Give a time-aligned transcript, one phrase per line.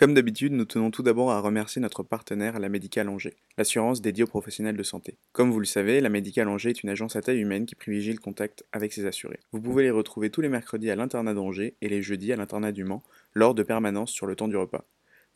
[0.00, 4.24] Comme d'habitude, nous tenons tout d'abord à remercier notre partenaire, la Médicale Angers, l'assurance dédiée
[4.24, 5.18] aux professionnels de santé.
[5.32, 8.14] Comme vous le savez, la Médicale Angers est une agence à taille humaine qui privilégie
[8.14, 9.40] le contact avec ses assurés.
[9.52, 12.72] Vous pouvez les retrouver tous les mercredis à l'internat d'Angers et les jeudis à l'internat
[12.72, 13.02] du Mans,
[13.34, 14.86] lors de permanences sur le temps du repas.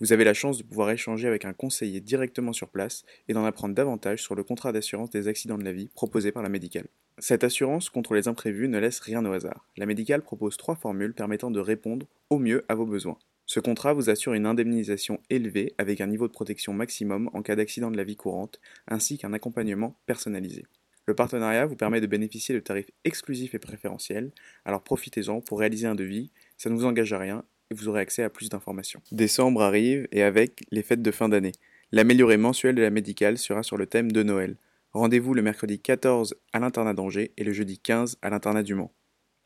[0.01, 3.45] Vous avez la chance de pouvoir échanger avec un conseiller directement sur place et d'en
[3.45, 6.87] apprendre davantage sur le contrat d'assurance des accidents de la vie proposé par la médicale.
[7.19, 9.69] Cette assurance contre les imprévus ne laisse rien au hasard.
[9.77, 13.19] La médicale propose trois formules permettant de répondre au mieux à vos besoins.
[13.55, 17.55] Ce contrat vous assure une indemnisation élevée avec un niveau de protection maximum en cas
[17.55, 18.59] d'accident de la vie courante,
[18.89, 20.65] ainsi qu'un accompagnement personnalisé.
[21.07, 24.33] Le partenariat vous permet de bénéficier de tarifs exclusifs et préférentiels,
[24.65, 28.01] alors profitez-en pour réaliser un devis, ça ne vous engage à rien et vous aurez
[28.01, 29.01] accès à plus d'informations.
[29.13, 31.53] Décembre arrive et avec les fêtes de fin d'année.
[31.93, 34.57] L'amélioré mensuel de la médicale sera sur le thème de Noël.
[34.93, 38.93] Rendez-vous le mercredi 14 à l'internat d'Angers et le jeudi 15 à l'internat du Mans.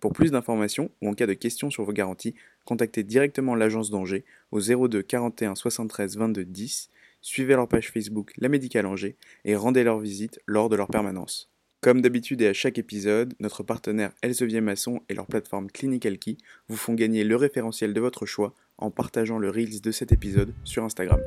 [0.01, 2.34] Pour plus d'informations ou en cas de questions sur vos garanties,
[2.65, 8.48] contactez directement l'agence d'Angers au 02 41 73 22 10, suivez leur page Facebook La
[8.48, 11.50] Médicale Angers et rendez leur visite lors de leur permanence.
[11.81, 16.36] Comme d'habitude et à chaque épisode, notre partenaire Elsevier Masson et leur plateforme Clinical Key
[16.69, 20.53] vous font gagner le référentiel de votre choix en partageant le Reels de cet épisode
[20.64, 21.20] sur Instagram.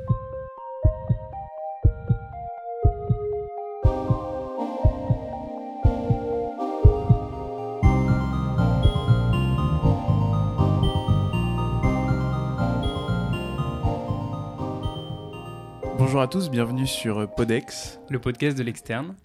[16.12, 19.16] Bonjour à tous, bienvenue sur Podex, le podcast de l'externe.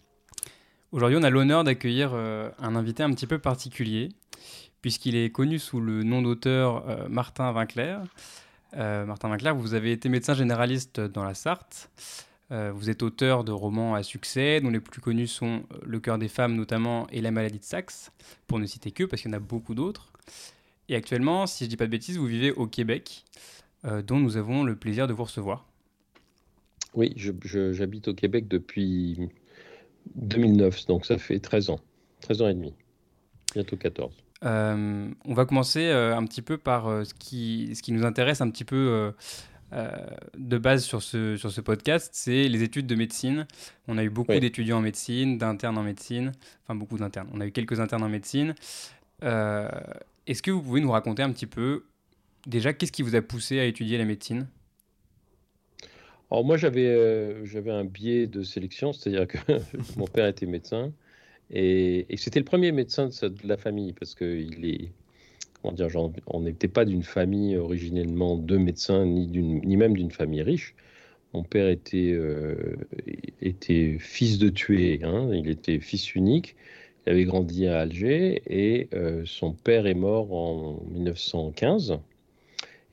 [0.93, 4.11] Aujourd'hui, on a l'honneur d'accueillir euh, un invité un petit peu particulier,
[4.83, 7.53] puisqu'il est connu sous le nom d'auteur euh, Martin.
[8.77, 11.91] Euh, Martin Vinclair, vous avez été médecin généraliste dans la Sarthe.
[12.51, 16.29] vous êtes auteur de romans à succès, dont les plus connus sont Le cœur des
[16.29, 18.13] femmes notamment et La maladie de Saxe,
[18.47, 20.13] pour ne citer que, parce qu'il y en a beaucoup d'autres.
[20.89, 23.25] Et actuellement, si je ne dis pas de bêtises, vous vivez au Québec,
[23.83, 25.67] dont nous avons le plaisir de vous recevoir.
[26.97, 29.29] Oui, j'habite au Québec depuis
[30.15, 31.81] 2009, donc ça fait 13 ans,
[32.23, 32.75] 13 ans et demi,
[33.55, 34.13] bientôt 14.
[34.45, 38.05] Euh, on va commencer euh, un petit peu par euh, ce, qui, ce qui nous
[38.05, 39.13] intéresse un petit peu
[39.73, 43.47] de base sur ce, sur ce podcast, c'est les études de médecine.
[43.89, 47.29] On a eu beaucoup d'étudiants en médecine, d'internes en médecine, enfin beaucoup d'internes.
[47.35, 48.55] On a eu quelques internes en médecine.
[49.23, 51.85] Est-ce que vous pouvez nous raconter un petit peu
[52.47, 54.47] déjà qu'est-ce qui vous a poussé à étudier la médecine?
[56.31, 59.39] Alors moi, j'avais euh, j'avais un biais de sélection, c'est-à-dire que
[59.97, 60.93] mon père était médecin
[61.51, 64.93] et, c'était le premier médecin de, la famille parce que il est
[65.63, 65.89] comment dire,
[66.27, 70.75] on n'était pas d'une famille originellement de médecins ni d'une ni même d'une famille riche.
[71.35, 72.77] Mon père était euh,
[73.43, 76.57] était fils de tué, hein, il était fils unique.
[77.07, 82.01] Il avait grandi à Alger et euh, son père est mort en 1915.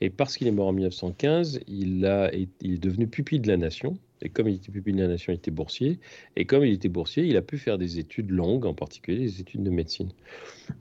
[0.03, 3.55] Et parce qu'il est mort en 1915, il, a, il est devenu pupille de la
[3.55, 3.97] nation.
[4.21, 5.97] Et comme il était pupille de la nation, il était boursier.
[6.35, 9.39] Et comme il était boursier, il a pu faire des études longues, en particulier des
[9.39, 10.09] études de médecine.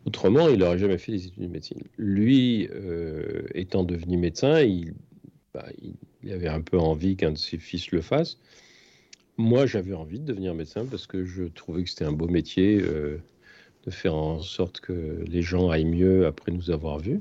[0.06, 1.78] Autrement, il n'aurait jamais fait des études de médecine.
[1.99, 4.61] Lui, euh, étant devenu médecin,
[5.55, 5.66] bah,
[6.25, 8.38] il, avait un peu envie qu'un de ses fils le fasse.
[9.37, 12.82] Moi, j'avais envie de devenir médecin parce que je trouvais que c'était un beau métier
[12.82, 13.19] euh,
[13.87, 17.21] de faire en sorte que les gens aillent mieux après nous avoir vus.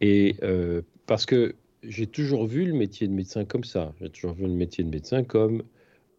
[0.00, 3.92] Et euh, parce que j'ai toujours vu le métier de médecin comme ça.
[4.00, 5.62] J'ai toujours vu le métier de médecin comme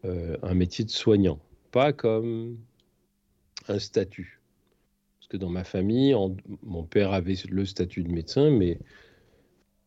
[0.05, 1.39] euh, un métier de soignant,
[1.71, 2.57] pas comme
[3.67, 4.41] un statut.
[5.19, 6.13] Parce que dans ma famille,
[6.63, 8.77] mon père avait le statut de médecin, mais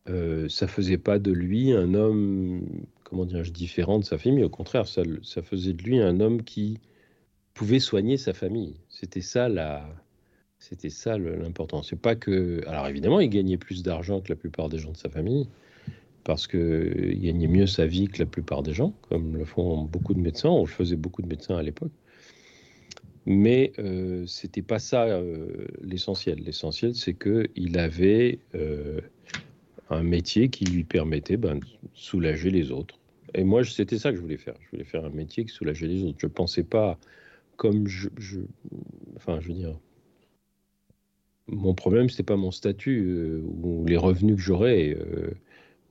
[0.09, 2.65] euh, ça faisait pas de lui un homme,
[3.03, 4.43] comment dire, différent de sa famille.
[4.43, 6.79] Au contraire, ça, ça faisait de lui un homme qui
[7.53, 8.79] pouvait soigner sa famille.
[8.89, 9.87] C'était ça la,
[10.69, 11.81] c'était ça l'important.
[11.83, 12.61] C'est pas que.
[12.67, 15.47] Alors évidemment, il gagnait plus d'argent que la plupart des gens de sa famille,
[16.23, 20.13] parce qu'il gagnait mieux sa vie que la plupart des gens, comme le font beaucoup
[20.13, 20.49] de médecins.
[20.49, 21.91] On le faisait beaucoup de médecins à l'époque.
[23.25, 26.39] Mais euh, c'était pas ça euh, l'essentiel.
[26.39, 29.01] L'essentiel, c'est qu'il avait euh,
[29.89, 32.99] un métier qui lui permettait ben, de soulager les autres.
[33.35, 34.55] Et moi, c'était ça que je voulais faire.
[34.61, 36.19] Je voulais faire un métier qui soulageait les autres.
[36.21, 36.97] Je pensais pas
[37.57, 38.09] comme je
[39.17, 39.77] enfin, je veux dire,
[41.47, 44.95] mon problème, c'était pas mon statut euh, ou les revenus que j'aurais.
[44.99, 45.31] Euh,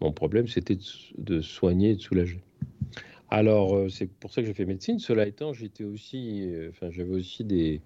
[0.00, 0.76] mon problème, c'était
[1.16, 2.40] de, soigner et de soulager.
[3.30, 4.98] Alors, euh, c'est pour ça que j'ai fait médecine.
[4.98, 5.84] Cela étant, j'avais
[7.10, 7.80] aussi des,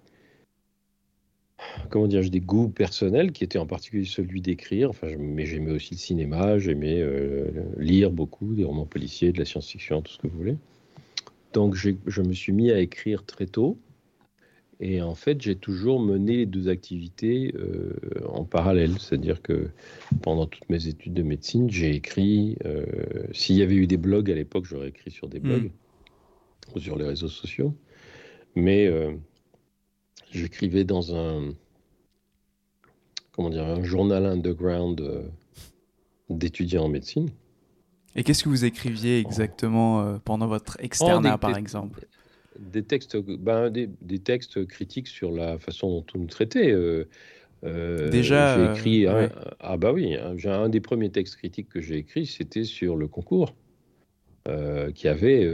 [1.89, 4.89] comment dire, des goûts personnels qui étaient en particulier celui d'écrire.
[4.89, 7.01] Enfin, mais j'aimais aussi le cinéma, j'aimais
[7.77, 10.57] lire beaucoup, des romans policiers, de la science-fiction, tout ce que vous voulez.
[11.53, 13.77] Donc, je me suis mis à écrire très tôt.
[14.83, 17.93] Et en fait, j'ai toujours mené les deux activités euh,
[18.27, 18.99] en parallèle.
[18.99, 19.69] C'est-à-dire que
[20.23, 22.57] pendant toutes mes études de médecine, j'ai écrit.
[22.65, 22.83] Euh,
[23.31, 25.43] s'il y avait eu des blogs à l'époque, j'aurais écrit sur des hmm.
[25.43, 25.71] blogs
[26.75, 27.75] ou sur les réseaux sociaux.
[28.55, 29.11] Mais euh,
[30.31, 31.53] j'écrivais dans un.
[33.33, 35.29] Comment dire Un journal underground
[36.27, 37.29] d'étudiants en médecine.
[38.15, 42.07] Et qu'est-ce que vous écriviez exactement pendant votre externat, oh, par exemple?
[42.59, 46.71] Des textes, ben, des, des, textes critiques sur la façon dont on nous traitait.
[46.71, 47.05] Euh,
[47.63, 49.05] euh, Déjà, j'ai écrit.
[49.59, 53.07] ah bah oui, hein, un des premiers textes critiques que j'ai écrit, c'était sur le
[53.07, 53.55] concours
[54.47, 55.47] euh, qui avait,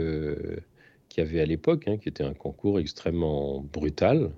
[1.08, 4.30] qui avait à l'époque, hein, qui était un concours extrêmement brutal.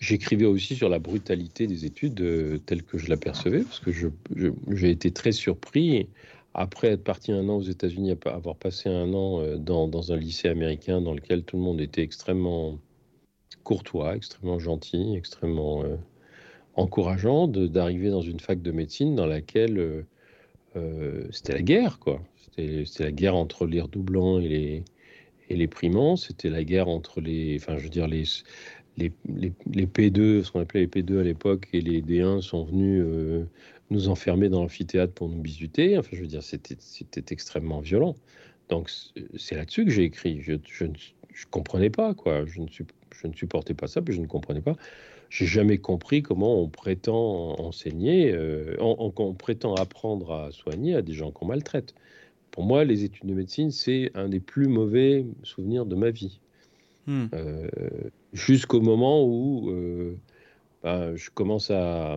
[0.00, 5.10] J'écrivais aussi sur la brutalité des études telles que je l'apercevais, parce que j'ai été
[5.10, 6.08] très surpris
[6.54, 10.48] après être parti un an aux États-Unis, avoir passé un an euh, dans, un lycée
[10.48, 12.78] américain dans lequel tout le monde était extrêmement
[13.64, 15.96] courtois, extrêmement gentil, extrêmement euh,
[16.74, 20.04] encourageant, d'arriver dans une fac de médecine dans laquelle
[20.76, 22.20] euh, c'était la guerre, quoi.
[22.56, 24.84] C'était la guerre entre les redoublants et les,
[25.50, 28.24] et les primants, c'était la guerre entre les, enfin, je veux dire, les,
[28.96, 33.04] les, les, P2, ce qu'on appelait les P2 à l'époque, et les D1 sont venus
[33.90, 35.98] nous enfermer dans l'amphithéâtre pour nous bisuter.
[35.98, 36.76] Enfin, je veux dire, c'était
[37.30, 38.16] extrêmement violent.
[38.68, 38.90] Donc,
[39.36, 40.42] c'est là-dessus que j'ai écrit.
[40.42, 40.52] Je
[40.84, 40.92] ne
[41.50, 42.44] comprenais pas, quoi.
[42.46, 44.76] Je ne, je ne supportais pas ça, puis je ne comprenais pas.
[45.30, 51.12] J'ai jamais compris comment on prétend enseigner, euh, on, prétend apprendre à soigner à des
[51.12, 51.94] gens qu'on maltraite.
[52.50, 56.40] Pour moi, les études de médecine, c'est un des plus mauvais souvenirs de ma vie.
[57.06, 57.26] Hmm.
[57.34, 57.68] Euh,
[58.32, 60.16] jusqu'au moment où euh,
[60.82, 62.16] ben, je commence à,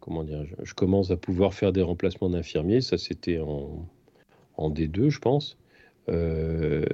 [0.00, 2.80] comment dire, je, commence à pouvoir faire des remplacements d'infirmiers.
[2.80, 3.88] Ça, c'était en,
[4.56, 5.58] en, D2, je pense.
[6.08, 6.84] Euh,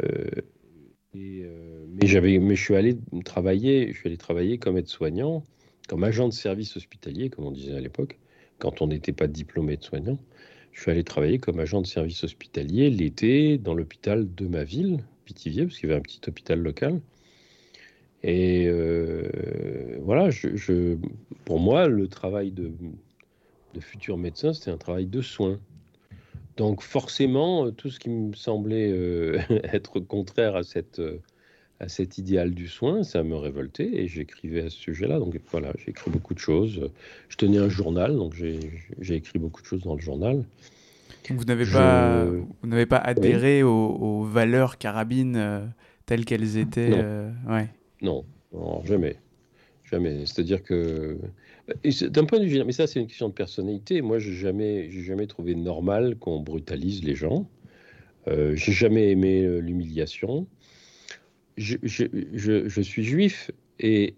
[1.16, 5.44] euh, mais j'avais, mais je suis allé travailler, je suis allé travailler comme aide-soignant,
[5.88, 8.18] comme agent de service hospitalier, comme on disait à l'époque,
[8.58, 10.18] quand on n'était pas diplômé de soignant.
[10.72, 15.04] Je suis allé travailler comme agent de service hospitalier l'été dans l'hôpital de ma ville,
[15.24, 17.00] Pithiviers, parce qu'il y avait un petit hôpital local.
[18.26, 19.28] Et euh,
[20.00, 20.96] voilà, je,
[21.44, 22.72] pour moi, le travail de,
[23.74, 25.58] de futur médecin, c'était un travail de soins.
[26.56, 31.02] Donc forcément, tout ce qui me semblait euh, être contraire à, cette,
[31.80, 35.18] à cet idéal du soin, ça me révoltait et j'écrivais à ce sujet-là.
[35.18, 36.90] Donc voilà, j'ai écrit beaucoup de choses.
[37.28, 40.44] Je tenais un journal, donc j'ai écrit beaucoup de choses dans le journal.
[41.30, 45.66] Vous n'avez pas, vous n'avez pas adhéré aux, valeurs carabines euh,
[46.06, 46.90] telles qu'elles étaient.
[46.92, 47.68] Euh, ouais.
[48.04, 48.24] Non,
[48.84, 49.16] jamais.
[49.90, 50.26] Jamais.
[50.26, 51.18] C'est-à-dire que.
[52.08, 52.62] D'un point de vue.
[52.64, 54.02] Mais ça, c'est une question de personnalité.
[54.02, 57.48] Moi, je n'ai jamais, jamais trouvé normal qu'on brutalise les gens.
[58.28, 60.46] Euh, j'ai jamais aimé euh, l'humiliation.
[61.56, 61.76] Je,
[62.82, 64.14] suis juif et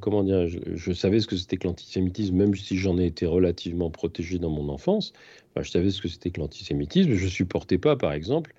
[0.00, 3.90] comment dire, je, savais ce que c'était que l'antisémitisme, même si j'en ai été relativement
[3.90, 5.12] protégé dans mon enfance.
[5.56, 7.14] je savais ce que c'était que l'antisémitisme.
[7.14, 8.52] Je supportais pas, par exemple,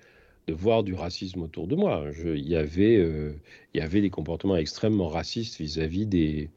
[0.48, 2.04] de voir du racisme autour de moi.
[2.24, 3.32] il, y avait, euh,
[3.74, 6.50] il y avait des comportements extrêmement racistes vis-à-vis des,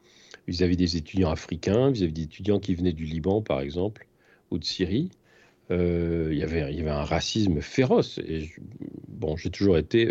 [0.96, 4.06] étudiants africains, vis-à-vis des étudiants qui venaient du Liban, par exemple,
[4.50, 5.10] ou de Syrie.
[5.70, 8.20] Euh, il, y avait, un racisme féroce.
[9.08, 10.10] Bon, j'ai toujours été,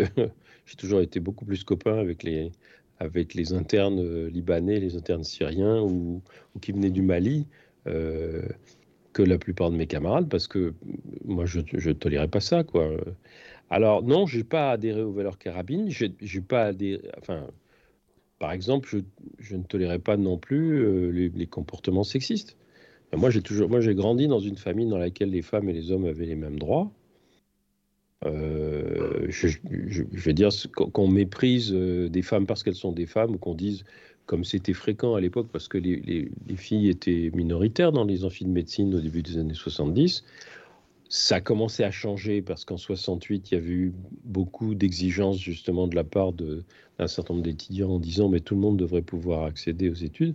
[1.20, 6.22] beaucoup plus copain avec les, internes euh, libanais, les internes syriens ou,
[6.54, 7.46] ou qui venaient du Mali
[7.84, 10.74] que la plupart de mes camarades, parce que
[11.24, 12.90] moi, je ne tolérais pas ça, quoi.
[13.70, 15.90] Alors non, je n'ai pas adhéré aux valeurs carabines.
[16.48, 17.46] Pas adhéré, enfin,
[18.38, 18.88] par exemple,
[19.38, 22.56] je, ne tolérais pas non plus euh, les, comportements sexistes.
[23.14, 25.90] moi, j'ai toujours, moi, j'ai grandi dans une famille dans laquelle les femmes et les
[25.90, 26.90] hommes avaient les mêmes droits.
[28.24, 29.48] Euh, je,
[30.12, 33.84] veux dire qu'on méprise euh, des femmes parce qu'elles sont des femmes ou qu'on dise,
[34.26, 38.50] comme c'était fréquent à l'époque, parce que les, filles étaient minoritaires dans les amphis de
[38.50, 40.24] médecine au début des années 70,
[41.08, 43.92] ça a commencé à changer parce qu'en 68, il y avait eu
[44.24, 48.60] beaucoup d'exigences justement de la part d'un certain nombre d'étudiants en disant mais tout le
[48.60, 50.34] monde devrait pouvoir accéder aux études.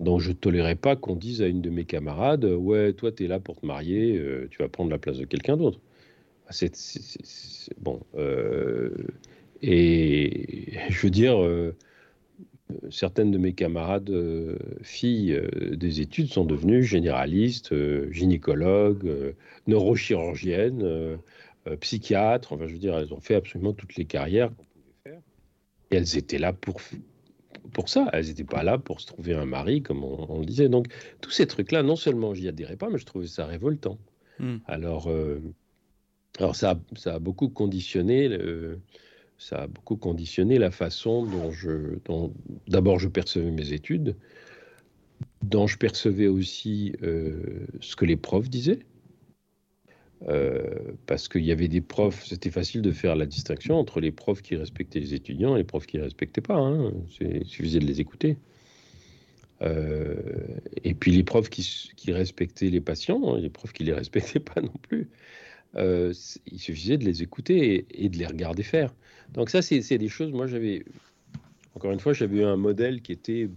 [0.00, 3.24] Donc je ne tolérais pas qu'on dise à une de mes camarades ouais toi tu
[3.24, 5.80] es là pour te marier, euh, tu vas prendre la place de quelqu'un d'autre.
[6.48, 6.72] Ah, c'est
[7.78, 8.00] bon.
[8.16, 8.90] Euh,
[9.62, 11.74] et je veux dire, euh,
[12.90, 19.34] certaines de mes camarades euh, filles euh, des études sont devenues généralistes, euh, gynécologues,
[19.66, 21.18] neurochirurgiennes,
[21.80, 22.52] psychiatres.
[22.52, 25.20] Enfin, je veux dire, elles ont fait absolument toutes les carrières qu'on pouvait faire.
[25.90, 26.80] Et elles étaient là pour,
[27.72, 28.08] pour ça.
[28.12, 30.68] Elles n'étaient pas là pour se trouver un mari, comme on, le disait.
[30.68, 30.88] Donc,
[31.20, 33.98] tous ces trucs-là, non seulement j'y adhérais pas, mais je trouvais ça révoltant.
[34.38, 34.58] Hmm.
[34.66, 35.10] Alors,
[36.38, 38.80] alors ça, ça a beaucoup conditionné le,
[39.38, 41.98] ça a beaucoup conditionné la façon dont je,
[42.66, 44.16] d'abord je percevais mes études,
[45.42, 48.80] dont je percevais aussi euh, ce que les profs disaient.
[50.26, 54.10] Euh, parce qu'il y avait des profs, c'était facile de faire la distinction entre les
[54.10, 56.56] profs qui respectaient les étudiants et les profs qui ne respectaient pas.
[56.56, 56.92] Hein.
[57.20, 58.36] Il suffisait de les écouter.
[59.62, 60.16] Euh,
[60.82, 64.40] et puis les profs qui, respectaient les patients, hein, les profs qui ne les respectaient
[64.40, 65.08] pas non plus.
[65.76, 68.92] il suffisait de les écouter et, de les regarder faire.
[69.34, 70.84] Donc ça, c'est des choses, moi j'avais,
[71.74, 73.48] encore une fois, j'avais eu un modèle qui était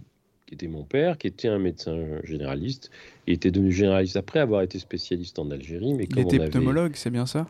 [0.46, 2.90] qui était mon père, qui était un médecin généraliste.
[3.26, 5.94] Il était devenu généraliste après avoir été spécialiste en Algérie.
[5.94, 7.48] Mais il était pneumologue, c'est bien ça?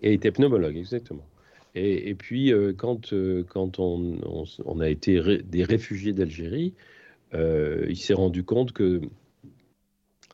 [0.00, 1.24] Et il était pneumologue, exactement.
[1.74, 4.18] Et, et puis, euh, quand, euh, quand on,
[4.64, 6.72] on, a été des réfugiés d'Algérie,
[7.34, 9.00] euh, il s'est rendu compte que,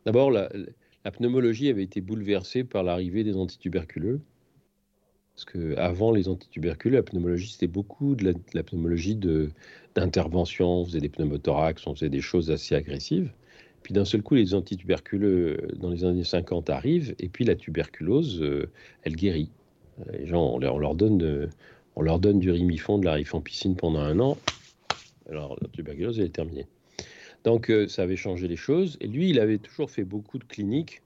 [0.05, 0.51] d'abord, la,
[1.05, 4.21] la, pneumologie avait été bouleversée par l'arrivée des antituberculeux.
[5.35, 9.51] Parce qu'avant les antituberculeux, la pneumologie, c'était beaucoup de la, de pneumologie de,
[9.95, 13.33] d'intervention, on faisait des pneumothorax, on faisait des choses assez agressives.
[13.83, 18.41] Puis d'un seul coup, les antituberculeux dans les années 50 arrivent, et puis la tuberculose,
[18.43, 18.71] euh,
[19.03, 19.51] elle guérit.
[20.13, 21.51] Les gens, on leur, donne,
[21.97, 24.39] on leur donne du rimifon, de la rifampicine pendant un an.
[25.29, 26.67] Alors la tuberculose, elle est terminée.
[27.45, 28.97] Donc euh, ça avait changé les choses.
[29.01, 31.03] Et lui, il avait toujours fait beaucoup de cliniques.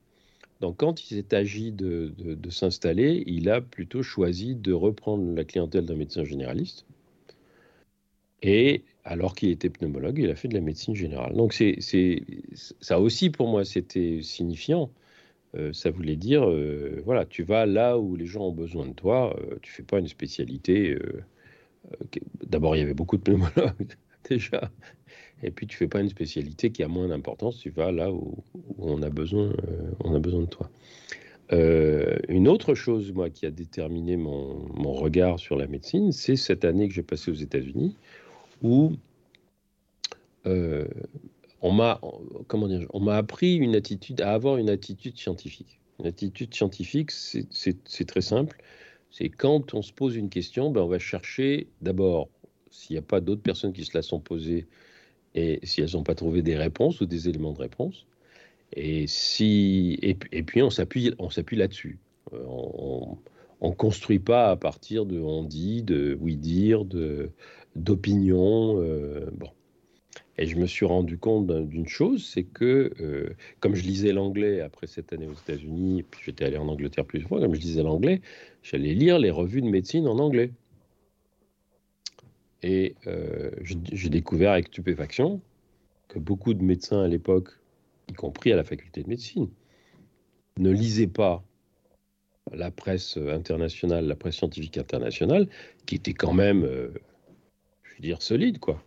[0.60, 2.12] Donc quand il s'est agi de,
[2.50, 6.86] s'installer, il a plutôt choisi de reprendre la clientèle d'un médecin généraliste
[8.42, 11.34] et alors qu'il était pneumologue, il a fait de la médecine générale.
[11.34, 11.54] Donc
[12.80, 14.90] ça aussi pour moi c'était signifiant.
[15.56, 18.92] Euh, ça voulait dire, euh, voilà, tu vas là où les gens ont besoin de
[18.92, 19.36] toi.
[19.40, 20.98] euh, tu fais pas une spécialité.
[22.46, 23.96] D'abord, il y avait beaucoup de pneumologues
[24.28, 24.70] déjà.
[25.42, 27.58] Et puis, tu fais pas une spécialité qui a moins d'importance.
[27.58, 28.42] Tu vas là où,
[28.78, 29.52] on, a besoin,
[30.02, 30.70] on a besoin de toi.
[32.28, 36.64] une autre chose, moi, qui a déterminé mon, mon regard sur la médecine, c'est cette
[36.64, 37.96] année que j'ai passée aux États-Unis,
[38.62, 38.92] où
[40.46, 40.86] euh,
[41.62, 42.00] on m'a
[42.46, 45.80] comment dire, on m'a appris une attitude à avoir une attitude scientifique.
[45.98, 48.62] Une attitude scientifique, c'est très simple.
[49.10, 52.28] C'est quand on se pose une question, ben on va chercher d'abord
[52.70, 54.66] s'il n'y a pas d'autres personnes qui se la sont posées
[55.36, 58.06] et si elles n'ont pas trouvé des réponses ou des éléments de réponse.
[58.72, 61.98] Et si et, puis on s'appuie on s'appuie là-dessus.
[62.32, 63.18] Euh, on,
[63.60, 67.30] on construit pas à partir de on dit, de oui dire, de
[67.76, 68.80] d'opinion.
[68.82, 69.50] Euh, bon.
[70.38, 74.60] Et je me suis rendu compte d'une chose, c'est que, euh, comme je lisais l'anglais
[74.60, 77.82] après cette année aux États-Unis, puis j'étais allé en Angleterre plusieurs fois, comme je lisais
[77.82, 78.20] l'anglais,
[78.62, 80.50] j'allais lire les revues de médecine en anglais.
[82.66, 85.40] Et euh, j'ai découvert avec stupéfaction
[86.08, 87.50] que beaucoup de médecins à l'époque,
[88.08, 89.48] y compris à la faculté de médecine,
[90.58, 91.44] ne lisaient pas
[92.52, 95.48] la presse internationale, la presse scientifique internationale,
[95.84, 96.90] qui était quand même
[98.00, 98.82] dire, solide, quoi.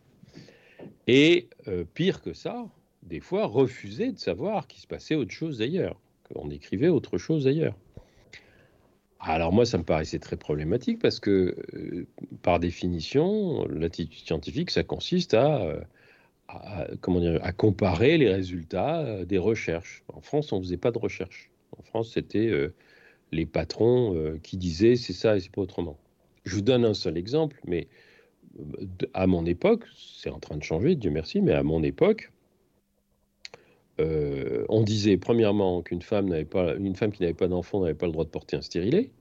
[1.08, 2.68] Et euh, pire que ça,
[3.04, 6.00] des fois, refuser de savoir qu'il se passait autre chose ailleurs,
[6.32, 7.76] qu'on écrivait autre chose ailleurs.
[9.20, 12.08] Alors moi, ça me paraissait très problématique parce que, euh,
[12.42, 15.82] par définition, l'attitude scientifique, ça consiste à,
[16.48, 20.04] à comparer les résultats euh, des recherches.
[20.14, 21.52] En France, on ne faisait pas de recherche.
[21.78, 22.52] En France, c'était
[23.32, 25.98] les patrons qui disaient c'est ça et c'est pas autrement.
[26.46, 27.88] Je vous donne un seul exemple, mais
[29.14, 32.32] à mon époque, c'est en train de changer, Dieu merci, mais à mon époque,
[34.00, 38.26] euh, on disait premièrement qu'une femme femme qui n'avait pas d'enfant n'avait pas le droit
[38.26, 39.12] de porter un stérilet.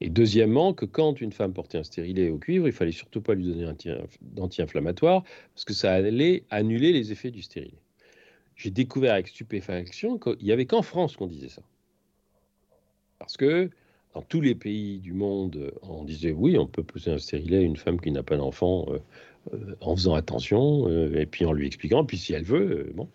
[0.00, 3.34] Et deuxièmement, que quand une femme portait un stérilet au cuivre, il fallait surtout pas
[3.34, 3.72] lui donner
[4.20, 5.22] d'anti-inflammatoire
[5.54, 7.78] parce que ça allait annuler les effets du stérilet.
[8.56, 11.62] J'ai découvert avec stupéfaction qu'il n'y avait qu'en France qu'on disait ça.
[13.20, 13.70] Parce que
[14.14, 17.62] dans tous les pays du monde, on disait oui, on peut poser un stérilet à
[17.62, 18.98] une femme qui n'a pas d'enfant euh,
[19.80, 23.08] en faisant attention euh, et puis en lui expliquant, puis si elle veut, bon.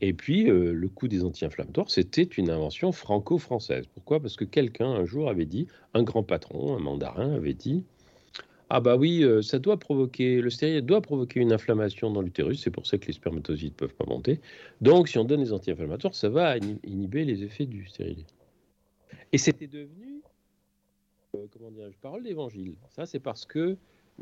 [0.00, 3.84] Et puis le coup des anti-inflammatoires, c'était une invention franco-française.
[3.92, 4.20] Pourquoi?
[4.20, 7.82] Parce que quelqu'un un jour avait dit, un grand patron, un mandarin avait dit,
[8.70, 12.70] ah bah oui, ça doit provoquer, le stérilet doit provoquer une inflammation dans l'utérus, c'est
[12.70, 14.40] pour ça que les spermatozoïdes ne peuvent pas monter.
[14.80, 18.24] Donc si on donne des anti-inflammatoires, ça va inhiber les effets du stérilet.
[19.32, 20.22] Et c'était devenu
[21.34, 22.74] euh, comment dire, je parle d'évangile.
[22.90, 23.76] Ça, c'est parce que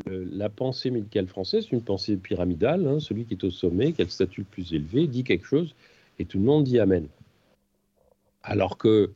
[0.06, 2.86] la pensée médicale française, c'est une pensée pyramidale.
[2.86, 3.00] Hein.
[3.00, 5.74] celui qui est au sommet, qui a le statut le plus élevé, dit quelque chose
[6.18, 7.08] et tout le monde dit Amen.
[8.42, 9.12] Alors que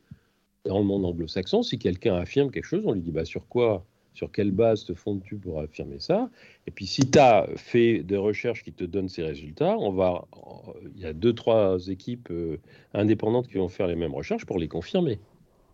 [0.65, 3.85] dans le monde anglo-saxon, si quelqu'un affirme quelque chose, on lui dit bah, sur quoi
[4.13, 6.29] sur quelle base te fondes-tu pour affirmer ça?
[6.67, 10.25] Et puis si tu as fait des recherches qui te donnent ces résultats, on va,
[10.95, 12.57] il y a deux, trois équipes euh,
[12.93, 15.19] indépendantes qui vont faire les mêmes recherches pour les confirmer.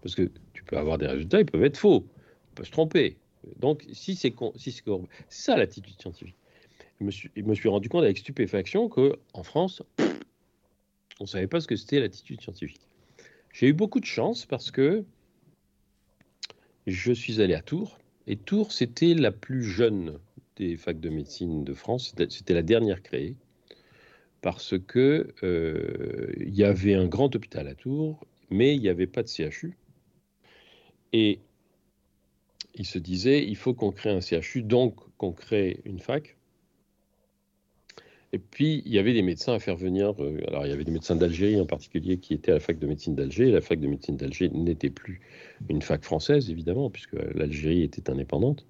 [0.02, 2.04] Parce que tu peux avoir des résultats, ils peuvent être faux,
[2.52, 3.18] on peut se tromper.
[3.58, 4.34] Donc, si c'est
[5.30, 6.36] ça l'attitude scientifique.
[7.00, 7.06] Je
[7.42, 9.82] me, suis, rendu compte avec stupéfaction qu'en France,
[11.20, 12.82] on ne savait pas ce que c'était l'attitude scientifique.
[13.54, 15.04] J'ai eu beaucoup de chance parce que
[16.86, 17.98] je suis allé à Tours.
[18.28, 20.20] Et Tours, c'était la plus jeune
[20.58, 22.14] des facs de médecine de France.
[22.30, 23.36] C'était la dernière créée
[24.42, 29.08] parce que euh, il y avait un grand hôpital à Tours, mais il n'y avait
[29.08, 29.76] pas de CHU.
[31.14, 31.40] Et
[32.76, 36.38] il se disait, il faut qu'on crée un CHU, donc qu'on crée une fac.
[38.34, 40.14] Et puis, il y avait des médecins à faire venir.
[40.24, 42.80] Euh, alors, il y avait des médecins d'Algérie en particulier qui étaient à la fac
[42.80, 43.52] de médecine d'Alger.
[43.52, 45.20] La fac de médecine d'Alger n'était plus
[45.70, 48.66] une fac française, évidemment, puisque l'Algérie était indépendante.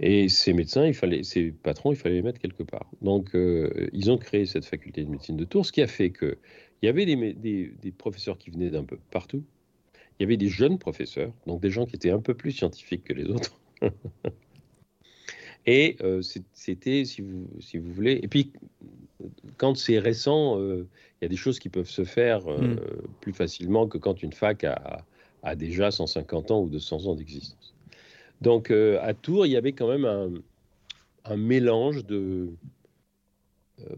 [0.00, 2.88] Et ces médecins, il fallait, ces patrons, il fallait les mettre quelque part.
[3.02, 6.10] Donc, euh, ils ont créé cette faculté de médecine de Tours, ce qui a fait
[6.10, 6.36] qu'il
[6.82, 7.16] y avait des,
[7.82, 9.42] des, professeurs qui venaient d'un peu partout.
[10.18, 13.04] Il y avait des jeunes professeurs, donc des gens qui étaient un peu plus scientifiques
[13.04, 13.60] que les autres.
[15.66, 16.22] Et euh,
[16.54, 18.52] c'était, si vous, si vous voulez, et puis
[19.58, 20.88] quand c'est récent, euh,
[21.20, 22.80] il y a des choses qui peuvent se faire euh, mm.
[23.20, 25.04] plus facilement que quand une fac a,
[25.42, 27.74] a, déjà 150 ans ou 200 ans d'existence.
[28.40, 30.30] Donc à Tours, il y avait quand même un,
[31.26, 32.48] un mélange de,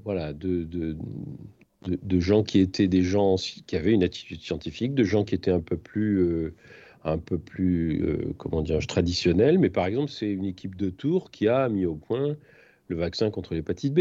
[0.02, 0.96] voilà, de, de,
[1.86, 5.50] de, gens qui étaient des gens qui avaient une attitude scientifique, de gens qui étaient
[5.50, 6.52] un peu plus
[7.04, 9.58] un peu plus, euh, comment dire, traditionnel.
[9.58, 12.36] Mais par exemple, c'est une équipe de Tours qui a mis au point
[12.88, 14.00] le vaccin contre l'hépatite B.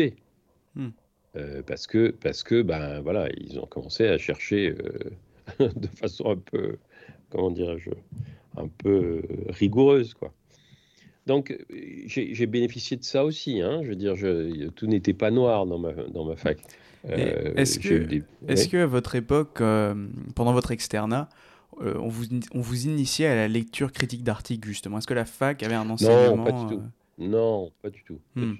[0.76, 0.90] Hmm.
[1.36, 4.76] Euh, parce que, parce que ben, voilà, ils ont commencé à chercher
[5.60, 6.78] euh, de façon un peu,
[7.30, 7.92] comment dirais-je,
[8.58, 10.14] un peu rigoureuse.
[10.14, 10.34] Quoi.
[11.28, 11.56] Donc,
[12.08, 13.62] j'ai bénéficié de ça aussi.
[13.62, 13.82] Hein.
[13.84, 16.58] Je veux dire, je, tout n'était pas noir dans ma, dans ma fac.
[17.08, 19.60] Est-ce que, est que, à votre époque,
[20.36, 21.30] pendant votre externat,
[21.82, 24.98] euh, on, vous, on vous initiait à la lecture critique d'articles, justement?
[24.98, 26.82] Est-ce que la fac avait un enseignement Non, pas du tout.
[26.82, 28.20] Euh, non, pas du tout.
[28.36, 28.58] Pas, hmm.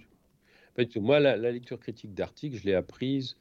[0.78, 1.02] du tout.
[1.02, 3.36] Moi, la, lecture critique d'articles, je l'ai apprise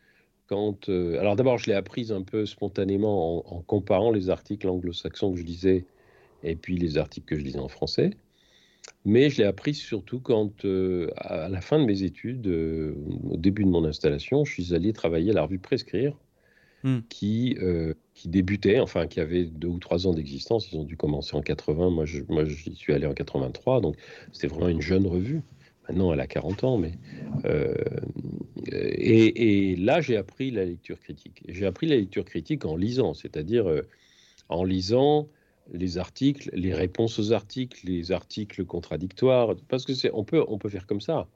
[0.49, 0.89] quand.
[0.89, 5.39] Euh, alors, d'abord, je l'ai apprise un peu spontanément en, comparant les articles anglo-saxons que
[5.39, 5.85] je lisais
[6.43, 8.11] et puis les articles que je lisais en français.
[9.05, 10.65] Mais je l'ai apprise surtout quand,
[11.17, 15.31] à la fin de mes études, au début de mon installation, je suis allé travailler
[15.31, 16.15] à la revue Prescrire
[16.85, 17.01] Hmm.
[17.09, 20.71] qui, euh, qui débutait, enfin qui avait deux ou trois ans d'existence.
[20.71, 21.91] Ils ont dû commencer en 80.
[21.91, 23.97] Moi, je, moi, j'y suis allé en 83, donc
[24.33, 25.43] c'était vraiment une jeune revue.
[25.89, 26.93] Maintenant, elle a 40 ans, mais
[27.47, 27.75] euh,
[28.71, 31.43] et, et, là, j'ai appris la lecture critique.
[31.49, 33.83] J'ai appris la lecture critique en lisant, c'est-à-dire euh,
[34.49, 35.29] en lisant
[35.73, 40.59] les articles, les réponses aux articles, les articles contradictoires, parce que c'est, on peut, on
[40.59, 41.29] peut faire comme ça.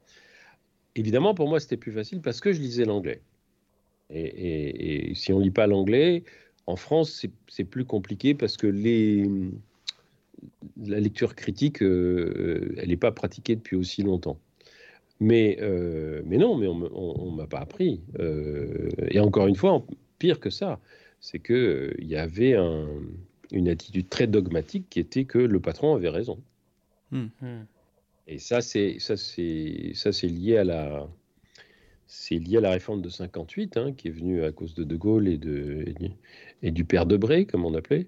[0.94, 3.22] Évidemment, pour moi, c'était plus facile parce que je lisais l'anglais.
[4.10, 6.24] Et, si on lit pas l'anglais,
[6.66, 9.28] en France, c'est plus compliqué parce que les,
[10.84, 14.38] la lecture critique, euh, elle n'est pas pratiquée depuis aussi longtemps.
[15.20, 18.02] Mais, euh, mais non, mais on ne m'a pas appris.
[18.18, 19.84] Euh, et encore une fois,
[20.18, 20.80] pire que ça,
[21.20, 22.56] c'est qu'il il y avait
[23.52, 26.42] une attitude très dogmatique qui était que le patron avait raison.
[27.10, 27.28] Hmm.
[28.26, 28.98] Et ça, c'est
[30.24, 31.08] lié à la,
[32.06, 34.96] c'est lié à la réforme de 58, hein, qui est venue à cause de De
[34.96, 35.84] Gaulle et, de,
[36.62, 38.06] et du père Debré, comme on appelait,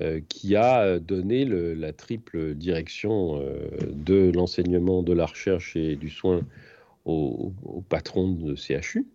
[0.00, 6.10] euh, qui a donné la triple direction euh, de l'enseignement, de la recherche et du
[6.10, 6.40] soin
[7.04, 7.52] au,
[7.88, 9.06] patron de CHU,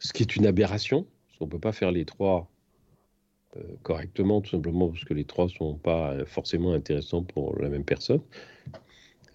[0.00, 2.50] ce qui est une aberration, parce qu'on ne peut pas faire les trois
[3.82, 8.20] correctement, tout simplement parce que les trois sont pas forcément intéressants pour la même personne.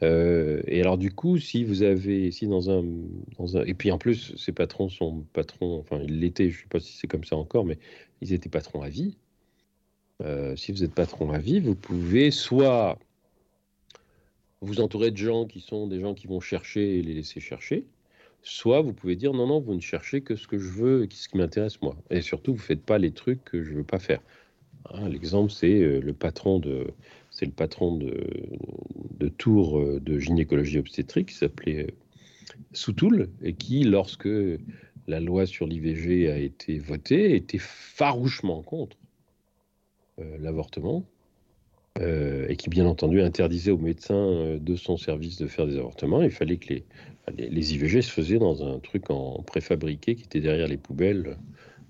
[0.03, 2.83] Euh, et alors du coup, si vous avez, si dans un,
[3.37, 6.61] dans un, et puis en plus, ces patrons sont patrons, enfin ils l'étaient, je ne
[6.61, 7.77] sais pas si c'est comme ça encore, mais
[8.21, 9.17] ils étaient patrons à vie.
[10.21, 12.99] Euh, si vous êtes patron à vie, vous pouvez soit
[14.61, 17.85] vous entourer de gens qui sont des gens qui vont chercher et les laisser chercher,
[18.43, 21.27] soit vous pouvez dire non, non, vous ne cherchez que ce que je veux, ce
[21.27, 21.95] qui m'intéresse moi.
[22.09, 24.21] Et surtout, vous ne faites pas les trucs que je ne veux pas faire.
[24.91, 26.87] Hein, l'exemple, c'est euh, le patron de,
[27.31, 28.27] c'est le patron de,
[29.17, 31.91] de tour euh, de gynécologie obstétrique qui s'appelait euh,
[32.73, 34.29] Soutoul et qui, lorsque
[35.07, 38.97] la loi sur l'IVG a été votée, était farouchement contre
[40.39, 41.03] l'avortement
[41.99, 46.23] et qui, bien entendu, interdisait aux médecins de son service de faire des avortements.
[46.23, 46.83] Il fallait que les,
[47.37, 51.37] les IVG se faisaient dans un truc en préfabriqué qui était derrière les poubelles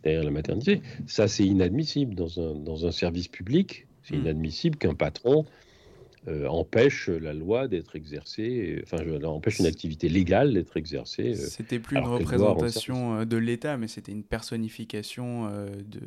[0.04, 0.82] derrière la maternité.
[1.08, 3.88] Ça, c'est inadmissible dans un, dans un service public.
[4.04, 4.22] C'est hmm.
[4.22, 5.46] inadmissible qu'un patron
[6.28, 11.32] euh, empêche la loi d'être exercée, enfin, empêche une activité légale d'être exercée.
[11.32, 16.02] Euh, c'était plus une représentation euh, de l'État, mais c'était une personnification de,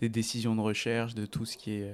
[0.00, 1.92] des décisions de recherche, de tout ce qui est.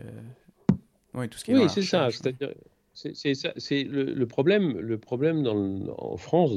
[1.14, 2.11] Ouais, tout ce qui est oui, c'est ça.
[2.11, 2.55] C'est-à-dire,
[2.92, 6.53] C'est le, problème, le problème dans, en France,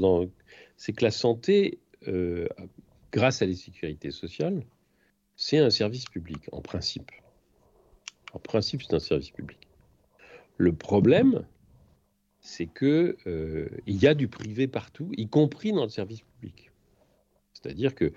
[0.77, 2.47] c'est que la santé, euh,
[3.11, 4.63] grâce à la sécurité sociale,
[5.35, 7.11] c'est un service public, en principe.
[8.33, 9.59] En principe, c'est un service public.
[10.57, 11.45] Le problème,
[12.39, 16.71] c'est que euh, il y a du privé partout, y compris dans le service public.
[17.53, 18.11] C'est-à-dire que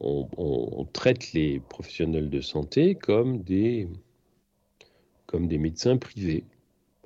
[0.00, 3.86] on, traite les professionnels de santé comme des,
[5.30, 6.42] comme des médecins privés.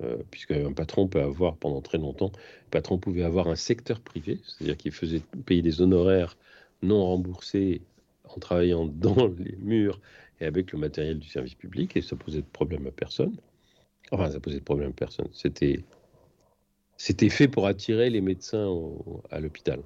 [0.03, 4.39] Euh, puisqu'un patron peut avoir pendant très longtemps, le patron pouvait avoir un secteur privé,
[4.43, 6.35] c'est-à-dire qu'il faisait payer des honoraires
[6.81, 7.81] non remboursés
[8.25, 10.01] en travaillant dans les murs
[10.41, 13.37] et avec le matériel du service public, et ça posait de problème à personne.
[14.11, 15.29] Enfin, ça posait de problème à personne.
[15.31, 15.79] C'était,
[17.29, 18.67] fait pour attirer les médecins
[19.29, 19.81] à l'hôpital.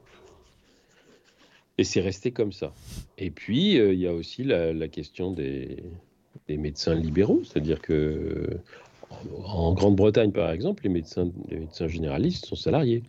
[1.77, 2.73] Et c'est resté comme ça.
[3.17, 5.83] Et puis, euh, il y a aussi la, question des,
[6.47, 8.59] des, médecins libéraux, c'est-à-dire que
[9.43, 11.31] en Grande-Bretagne, par exemple, les médecins,
[11.87, 13.03] généralistes sont salariés.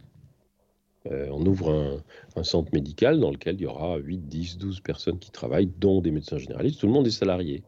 [1.10, 2.02] Euh, on ouvre
[2.36, 6.00] un, centre médical dans lequel il y aura 8, 10, 12 personnes qui travaillent, dont
[6.00, 6.80] des médecins généralistes.
[6.80, 7.62] Tout le monde est salarié.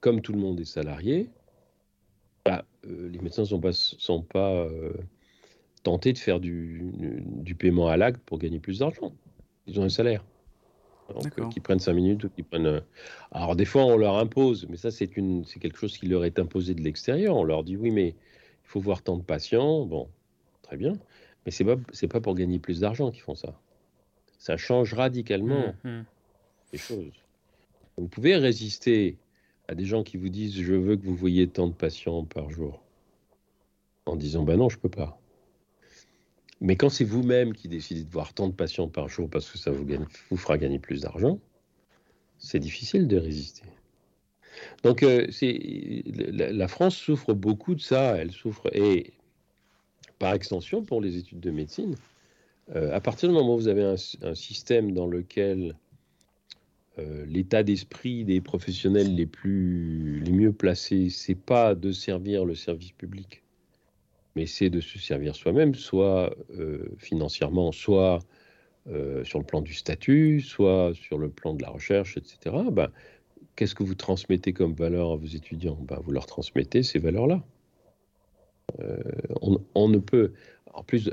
[0.00, 1.30] Comme tout le monde est salarié,
[2.44, 4.92] bah, euh, les médecins ne sont pas, euh,
[5.82, 9.12] tentés de faire du paiement à l'acte pour gagner plus d'argent.
[9.66, 10.24] Ils ont un salaire.
[11.12, 12.82] Donc, qui prennent 5 minutes ou qui prennent.
[13.30, 16.74] Alors, des fois, on leur impose, mais ça, c'est quelque chose qui leur est imposé
[16.74, 17.36] de l'extérieur.
[17.36, 18.14] On leur dit oui, mais il
[18.64, 19.84] faut voir tant de patients.
[19.84, 20.08] Bon,
[20.62, 20.94] très bien.
[21.44, 23.54] Mais ce n'est pas, pas pour gagner plus d'argent qu'ils font ça.
[24.38, 26.04] Ça change radicalement mmh, mmh.
[26.72, 27.12] les choses.
[27.96, 29.16] Vous pouvez résister
[29.68, 32.50] à des gens qui vous disent je veux que vous voyez tant de patients par
[32.50, 32.82] jour
[34.06, 35.18] en disant ben non, je peux pas.
[36.64, 39.58] Mais quand c'est vous-même qui décidez de voir tant de patients par jour parce que
[39.58, 41.38] ça vous, fera gagner plus d'argent,
[42.38, 43.64] c'est difficile de résister.
[44.82, 45.26] Donc, euh,
[46.32, 48.16] la, France souffre beaucoup de ça.
[48.16, 49.12] Elle souffre, et
[50.18, 51.96] par extension, pour les études de médecine,
[52.74, 55.76] euh, à partir du moment où vous avez un, système dans lequel
[56.98, 62.54] euh, l'état d'esprit des professionnels les plus les mieux placés, c'est pas de servir le
[62.54, 63.43] service public,
[64.36, 68.20] mais c'est de se servir soi-même, soit euh, financièrement, soit
[68.88, 72.56] euh, sur le plan du statut, soit sur le plan de la recherche, etc.
[72.70, 72.90] Ben,
[73.56, 75.78] Qu'est-ce que vous transmettez comme valeur à vos étudiants?
[75.80, 77.42] Ben, Vous leur transmettez ces valeurs-là.
[78.80, 78.98] Euh,
[79.74, 80.32] on, ne peut.
[80.72, 81.10] En plus,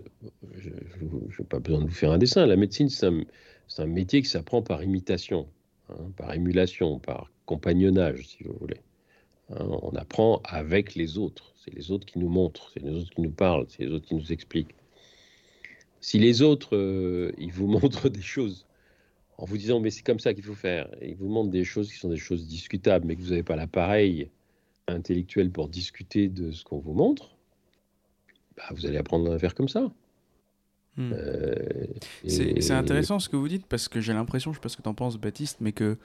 [0.58, 2.46] je n'ai pas besoin de vous faire un dessin.
[2.48, 5.48] La médecine, c'est un, métier qui s'apprend par imitation,
[5.90, 8.82] hein, par émulation, par compagnonnage, si vous voulez.
[9.52, 11.54] Hein, on apprend avec les autres.
[11.64, 14.08] C'est les autres qui nous montrent, c'est les autres qui nous parlent, c'est les autres
[14.08, 14.76] qui nous expliquent.
[16.00, 18.66] Si les autres, euh, ils vous montrent des choses
[19.38, 21.64] en vous disant mais c'est comme ça qu'il faut faire, et ils vous montrent des
[21.64, 24.30] choses qui sont des choses discutables, mais que vous n'avez pas l'appareil
[24.88, 27.36] intellectuel pour discuter de ce qu'on vous montre,
[28.58, 29.92] bah, vous allez apprendre à faire comme ça.
[30.98, 31.12] Hmm.
[31.14, 31.56] Euh,
[32.28, 34.82] c'est intéressant ce que vous dites parce que j'ai l'impression, je sais pas ce que
[34.82, 35.98] tu en penses Baptiste, mais que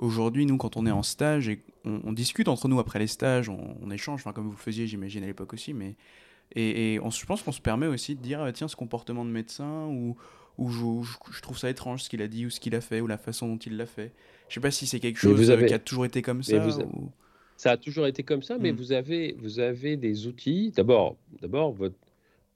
[0.00, 3.50] Aujourd'hui, nous, quand on est en stage et on, discute entre nous après les stages,
[3.50, 5.94] on, échange, enfin, comme vous le faisiez, j'imagine, à l'époque aussi, mais.
[6.56, 9.88] Et, on, je pense qu'on se permet aussi de dire, tiens, ce comportement de médecin,
[9.88, 10.16] ou,
[10.56, 13.06] ou je, trouve ça étrange ce qu'il a dit, ou ce qu'il a fait, ou
[13.06, 14.12] la façon dont il l'a fait.
[14.48, 16.66] Je sais pas si c'est quelque chose qui a toujours été comme ça.
[17.58, 18.76] Ça a toujours été comme ça, mais hmm.
[18.76, 20.72] vous, avez, vous avez des outils.
[20.74, 21.98] D'abord, d'abord votre,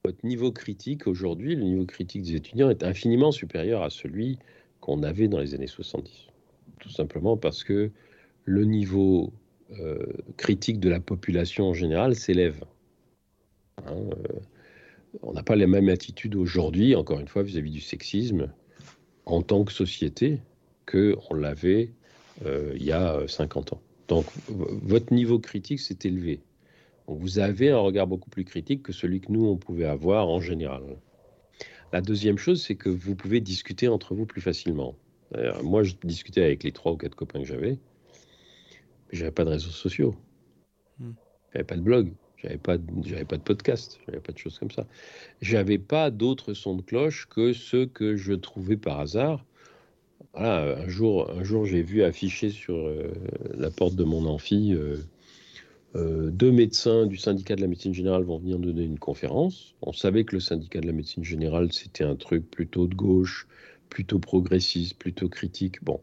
[0.02, 4.38] votre niveau critique aujourd'hui, le niveau critique des étudiants est infiniment supérieur à celui
[4.80, 6.28] qu'on avait dans les années 70
[6.80, 7.90] tout simplement parce que
[8.44, 9.32] le niveau
[9.80, 10.06] euh,
[10.37, 12.62] critique de la population en général s'élève.
[13.78, 14.40] Hein, euh,
[15.22, 18.52] on n'a pas les mêmes attitudes aujourd'hui, encore une fois, vis-à-vis du sexisme
[19.26, 20.40] en tant que société
[20.87, 21.92] qu'on l'avait
[22.44, 23.80] euh, il y a 50 ans.
[24.08, 26.40] Donc votre niveau critique s'est élevé.
[27.06, 30.40] vous avez un regard beaucoup plus critique que celui que nous, on pouvait avoir en
[30.40, 30.82] général.
[31.92, 34.94] La deuxième chose, c'est que vous pouvez discuter entre vous plus facilement
[35.62, 37.78] moi, je discutais avec les trois ou quatre copains que j'avais,
[39.10, 40.14] mais j'avais pas de réseaux sociaux.
[40.98, 41.12] Hmm.
[41.52, 44.70] J'avais pas de blog, j'avais pas, j'avais pas de podcast, j'avais pas de choses comme
[44.70, 44.87] ça.
[45.40, 49.44] J'avais pas d'autres sons de cloche que ceux que je trouvais par hasard.
[50.32, 53.12] Voilà, un jour, un jour, j'ai vu afficher sur euh,
[53.56, 54.96] la porte de mon amphi euh,
[55.96, 59.74] euh, deux médecins du syndicat de la médecine générale vont venir donner une conférence.
[59.80, 63.46] On savait que le syndicat de la médecine générale, c'était un truc plutôt de gauche,
[63.88, 65.83] plutôt progressiste, plutôt critique.
[65.85, 66.01] Bon,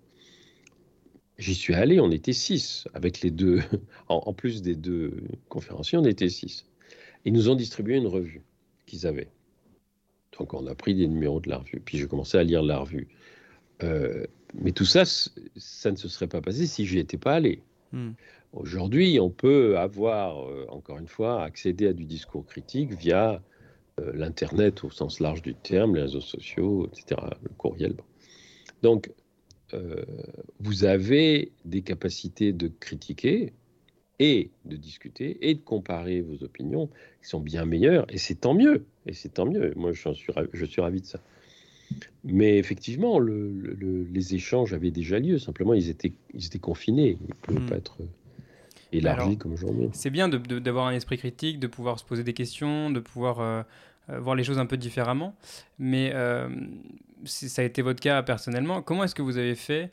[1.38, 3.62] j'y suis allé, on était six, avec les deux,
[4.08, 6.66] en, plus des deux conférenciers, on était six.
[7.26, 8.42] Ils nous ont distribué une revue
[8.86, 9.30] qu'ils avaient.
[10.38, 12.80] Donc on a pris des numéros de la revue, puis j'ai commencé à lire la
[12.80, 13.08] revue.
[13.84, 17.34] Euh, mais tout ça, ça ne se serait pas passé si je n'y étais pas
[17.34, 17.62] allé.
[17.92, 18.12] Hmm.
[18.54, 23.42] Aujourd'hui, on peut avoir, euh, encore une fois, accéder à du discours critique via
[24.14, 27.96] l'Internet au sens large du terme, les réseaux sociaux, etc., le courriel.
[28.82, 29.12] Donc,
[29.74, 30.04] euh,
[30.60, 33.54] vous avez des capacités de critiquer
[34.20, 36.88] et de discuter et de comparer vos opinions
[37.22, 39.74] qui sont bien meilleures, et c'est tant mieux, et c'est tant mieux.
[39.76, 41.20] Moi, je suis, je suis ravi de ça.
[42.24, 45.40] Mais effectivement, les échanges avaient déjà lieu.
[45.40, 47.18] Simplement, ils étaient, ils étaient confinés.
[47.20, 47.70] Ils ne pouvaient hmm.
[47.70, 47.98] pas être
[48.92, 49.90] élargis comme aujourd'hui.
[49.94, 53.64] C'est bien d'avoir un esprit critique, de pouvoir se poser des questions, de pouvoir euh,
[53.64, 53.64] euh,
[54.08, 55.36] voir les choses un peu différemment.
[55.80, 56.50] Mais euh,
[57.26, 58.82] ça a été votre cas personnellement.
[58.82, 59.90] Comment est-ce que vous avez fait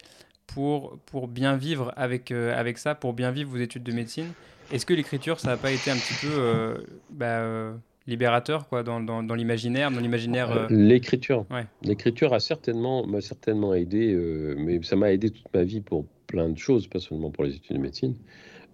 [0.46, 4.32] pour, pour bien vivre avec, avec ça, pour bien vivre vos études de médecine?
[4.72, 7.72] Est-ce que l'écriture, ça n'a pas été un petit peu bah,
[8.08, 10.50] libérateur quoi, dans, l'imaginaire, dans l'imaginaire.
[10.50, 11.44] Euh, l'écriture.
[11.82, 16.06] L'écriture a certainement m'a certainement aidé, euh, mais ça m'a aidé toute ma vie pour
[16.26, 18.14] plein de choses, pas seulement pour les études de médecine.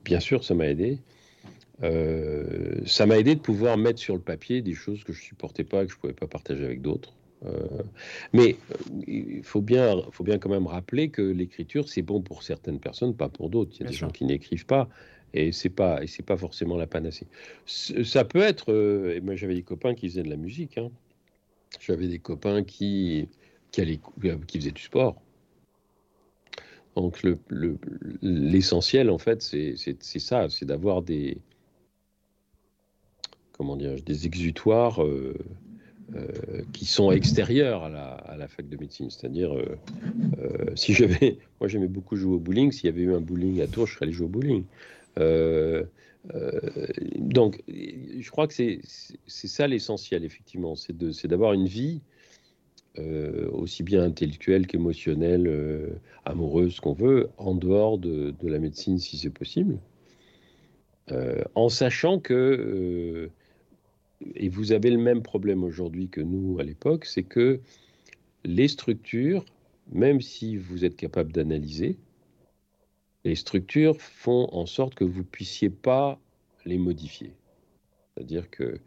[0.04, 1.00] Bien sûr, ça m'a aidé.
[1.82, 5.64] Euh, ça m'a aidé de pouvoir mettre sur le papier des choses que je supportais
[5.64, 7.12] pas, que je pouvais pas partager avec d'autres.
[8.32, 8.56] mais
[9.06, 13.14] il faut bien, faut bien quand même rappeler que l'écriture, c'est bon pour certaines personnes,
[13.14, 13.72] pas pour d'autres.
[13.74, 14.88] Il y a des gens qui n'écrivent pas
[15.34, 17.26] et c'est pas et c'est pas forcément la panacée.
[17.66, 18.72] Ça peut être.
[18.72, 20.78] Euh, et moi, j'avais des copains qui faisaient de la musique.
[20.78, 20.90] Hein.
[21.80, 23.28] J'avais des copains qui
[23.72, 24.00] qui, allaient,
[24.46, 25.20] qui faisaient du sport.
[26.94, 27.20] Donc
[28.22, 31.38] l'essentiel, le, en fait, c'est ça, c'est d'avoir des
[33.56, 35.34] comment dire, des exutoires euh,
[36.14, 36.28] euh,
[36.72, 39.10] qui sont extérieurs à la, à la, fac de médecine.
[39.10, 39.54] C'est-à-dire,
[40.74, 42.72] si j'avais, moi j'aimais beaucoup jouer au bowling.
[42.72, 44.64] S'il y avait eu un bowling à Tours, je serais allé jouer au bowling.
[45.18, 45.84] Euh,
[46.34, 46.60] euh,
[47.18, 48.80] donc, je crois que c'est
[49.26, 52.00] ça l'essentiel, effectivement, c'est d'avoir une vie
[52.98, 59.30] euh, aussi bien intellectuelle qu'émotionnelle, amoureuse, qu'on veut, en dehors de, la médecine, si c'est
[59.30, 59.78] possible,
[61.54, 63.30] en sachant que,
[64.34, 67.60] et vous avez le même problème aujourd'hui que nous à l'époque, c'est que
[68.44, 69.44] les structures,
[69.90, 71.98] même si vous êtes capable d'analyser,
[73.24, 76.20] les structures font en sorte que vous ne puissiez pas
[76.64, 77.32] les modifier.
[78.14, 78.78] C'est-à-dire que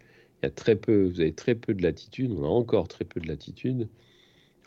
[0.44, 3.20] y a très peu, vous avez très peu de latitude, on a encore très peu
[3.20, 3.90] de latitude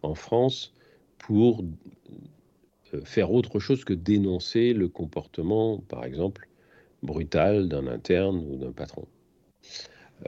[0.02, 0.74] en France
[1.18, 1.64] pour
[2.94, 6.48] euh, faire autre chose que dénoncer le comportement, par exemple,
[7.02, 9.06] brutal d'un interne ou d'un patron.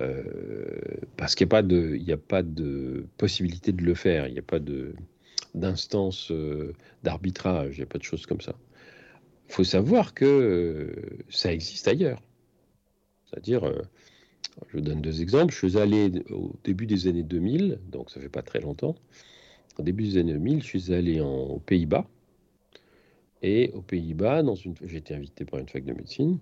[0.00, 0.80] Euh,
[1.16, 4.58] parce qu'il n'y a, pas de, possibilité de le faire, il n'y a pas
[5.54, 8.54] d'instance euh, d'arbitrage, il n'y a pas de choses comme ça
[9.52, 12.22] faut savoir que euh, ça existe ailleurs.
[13.26, 13.70] C'est-à-dire,
[14.68, 15.52] je vous donne deux exemples.
[15.52, 18.94] Je suis allé au début des années 2000, donc ça fait pas très longtemps.
[19.78, 22.06] Au début des années 2000, je suis allé aux Pays-Bas.
[23.42, 24.42] Et aux Pays-Bas,
[24.84, 26.38] j'ai été invité par une fac de médecine,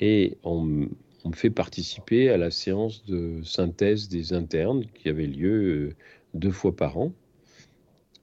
[0.00, 0.88] et on,
[1.24, 5.94] me fait participer à la séance de synthèse des internes qui avait lieu euh,
[6.34, 7.12] deux fois par an,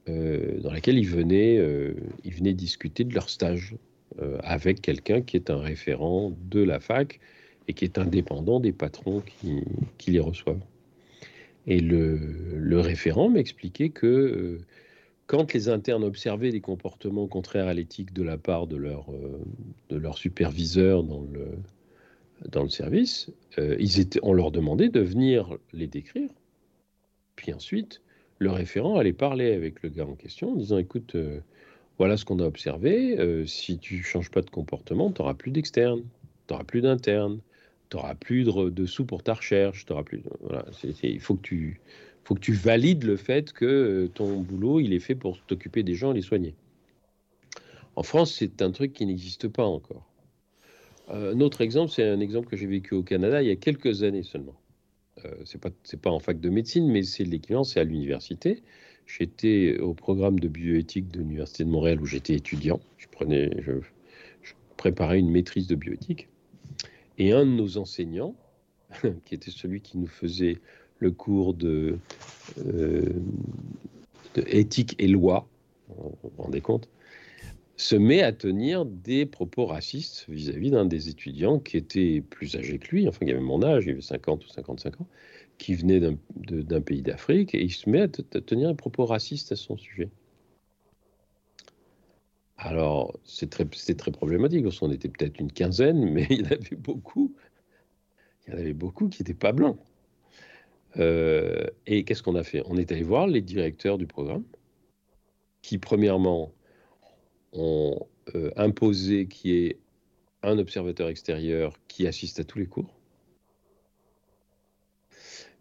[0.06, 1.60] dans laquelle ils venaient,
[2.22, 3.74] ils venaient discuter de leur stage
[4.22, 7.20] euh, avec quelqu'un qui est un référent de la fac
[7.68, 10.64] et qui est indépendant des patrons qui, les reçoivent.
[11.66, 14.58] Et le, référent m'expliquait que euh,
[15.26, 19.38] quand les internes observaient des comportements contraires à l'éthique de la part de leur, euh,
[19.90, 21.48] de leur superviseur dans le,
[22.44, 26.30] dans le service, ils étaient, on leur demandait de venir les décrire.
[27.34, 28.02] Puis ensuite,
[28.38, 31.16] le référent allait parler avec le gars en question en disant, écoute,
[31.98, 33.18] voilà ce qu'on a observé.
[33.18, 36.02] Euh, si tu changes pas de comportement, tu n'auras plus d'externe,
[36.46, 37.40] tu n'auras plus d'interne,
[37.90, 39.86] tu n'auras plus de, sous pour ta recherche.
[40.40, 40.66] Voilà,
[41.02, 41.80] il faut que tu
[42.24, 45.84] faut que tu valides le fait que euh, ton boulot il est fait pour t'occuper
[45.84, 46.56] des gens et les soigner.
[47.94, 50.04] En France, c'est un truc qui n'existe pas encore.
[51.10, 53.56] Euh, un autre exemple, c'est un exemple que j'ai vécu au Canada il y a
[53.56, 54.54] quelques années seulement.
[55.24, 58.62] Euh, pas c'est pas en fac de médecine, mais c'est l'équivalent, c'est à l'université.
[59.06, 62.80] J'étais au programme de bioéthique de l'Université de Montréal où j'étais étudiant.
[62.98, 63.72] Je, prenais, je,
[64.76, 66.28] préparais une maîtrise de bioéthique.
[67.18, 68.34] Et un de nos enseignants,
[69.24, 70.58] qui était celui qui nous faisait
[70.98, 71.98] le cours de,
[72.58, 73.12] euh,
[74.46, 75.48] éthique et loi,
[75.88, 76.88] vous vous rendez compte,
[77.76, 82.78] se met à tenir des propos racistes vis-à-vis d'un des étudiants qui était plus âgé
[82.78, 85.06] que lui, enfin il avait mon âge, il avait 50 ou 55 ans,
[85.58, 89.56] qui venait d'un pays d'Afrique et il se met à, tenir un propos raciste à
[89.56, 90.08] son sujet.
[92.58, 96.50] Alors, c'était très, très problématique, parce qu'on était peut-être une quinzaine, mais il y en
[96.52, 97.34] avait beaucoup,
[98.46, 99.78] il y en avait beaucoup qui n'étaient pas blancs.
[100.96, 102.62] Euh, et qu'est-ce qu'on a fait?
[102.64, 104.44] On est allé voir les directeurs du programme,
[105.60, 106.54] qui premièrement
[107.56, 109.78] ont euh, imposé qu'il y ait
[110.42, 112.94] un observateur extérieur qui assiste à tous les cours,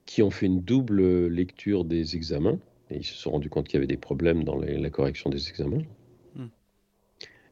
[0.06, 3.76] qui ont fait une double lecture des examens, et ils se sont rendus compte qu'il
[3.76, 5.84] y avait des problèmes dans la correction des examens,
[6.36, 6.48] hmm.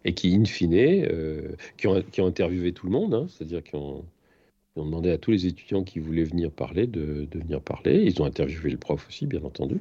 [0.05, 4.05] et qui, in fine, euh, qui, ont, interviewé tout le monde, hein, c'est-à-dire qui ont,
[4.75, 8.03] demandé à tous les étudiants qui voulaient venir parler de, venir parler.
[8.03, 9.79] Ils ont interviewé le prof aussi, bien entendu.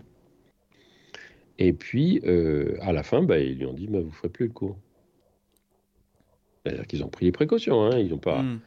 [1.63, 4.29] Et puis, euh, à la fin, bah, ils lui ont dit bah, Vous ne ferez
[4.29, 4.77] plus le cours.
[6.65, 8.59] C'est-à-dire qu'ils ont pris les précautions, hein, ils n'ont pas hmm.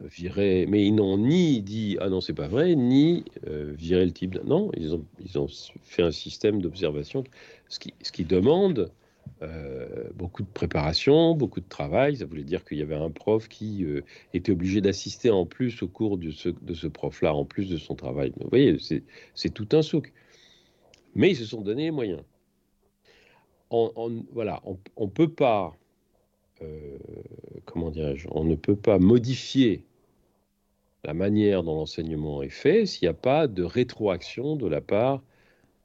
[0.00, 4.12] viré, mais ils n'ont ni dit ah non c'est pas vrai, ni euh, viré le
[4.12, 4.38] type.
[4.44, 5.48] Non, ils ont, ils ont
[5.82, 7.24] fait un système d'observation,
[7.68, 8.92] ce qui, ce qui demande
[9.42, 12.16] euh, beaucoup de préparation, beaucoup de travail.
[12.16, 14.02] Ça voulait dire qu'il y avait un prof qui euh,
[14.34, 17.76] était obligé d'assister en plus au cours de ce, de ce prof-là, en plus de
[17.76, 18.32] son travail.
[18.40, 18.76] vous voyez,
[19.34, 20.12] c'est tout un souk.
[21.16, 22.22] Mais ils se sont donné les moyens.
[23.70, 25.76] On, voilà, on ne peut pas
[26.62, 26.98] euh,
[27.64, 29.84] comment dirais-je, on ne peut pas modifier
[31.04, 35.22] la manière dont l'enseignement est fait s'il n'y a pas de rétroaction de la part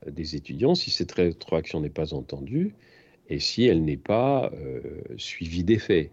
[0.07, 2.75] des étudiants, si cette rétroaction n'est pas entendue
[3.29, 6.11] et si elle n'est pas euh, suivie des faits.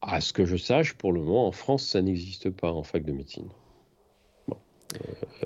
[0.00, 3.04] À ce que je sache, pour le moment, en France, ça n'existe pas en fac
[3.04, 3.48] de médecine.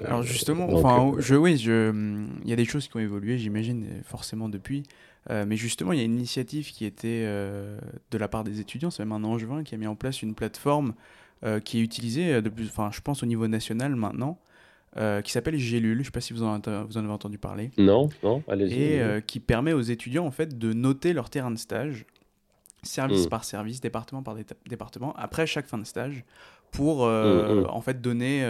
[0.04, 1.92] Alors justement, enfin, je, oui, je,
[2.42, 4.84] il y a des choses qui ont évolué, j'imagine, forcément depuis.
[5.30, 7.78] Euh, mais justement, il y a une initiative qui était euh,
[8.10, 10.34] de la part des étudiants, c'est même un angevin qui a mis en place une
[10.34, 10.94] plateforme
[11.44, 14.38] euh, qui est utilisée, de plus, enfin, je pense au niveau national maintenant,
[15.24, 15.96] qui s'appelle Gélule.
[15.96, 17.70] Je ne sais pas si vous en, vous en, avez entendu parler.
[17.76, 18.82] Non, non, allez-y.
[18.82, 22.06] Et qui permet aux étudiants en fait de noter leur terrain de stage,
[22.82, 23.28] service hmm.
[23.28, 26.24] par service, département par département, après chaque fin de stage,
[26.70, 27.66] pour hmm, hmm.
[27.68, 28.42] en fait donner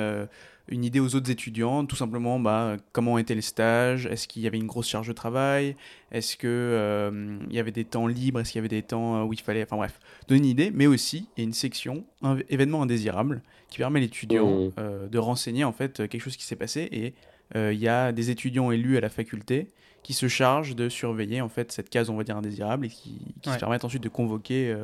[0.69, 4.47] une idée aux autres étudiants, tout simplement bah, comment étaient les stages, est-ce qu'il y
[4.47, 5.77] avait une grosse charge de travail,
[6.11, 9.17] est-ce qu'il euh, il y avait des temps libres, est-ce qu'il y avait des temps
[9.17, 11.53] euh, où il fallait, enfin bref, donner une idée, mais aussi il y a une
[11.53, 14.73] section un, événement indésirable qui permet à l'étudiant mmh.
[14.79, 17.15] euh, de renseigner en fait quelque chose qui s'est passé et
[17.55, 19.69] il y a des étudiants élus à la faculté
[20.03, 23.21] qui se chargent de surveiller en fait cette case on va dire indésirable et qui,
[23.45, 24.75] se permettent ensuite de convoquer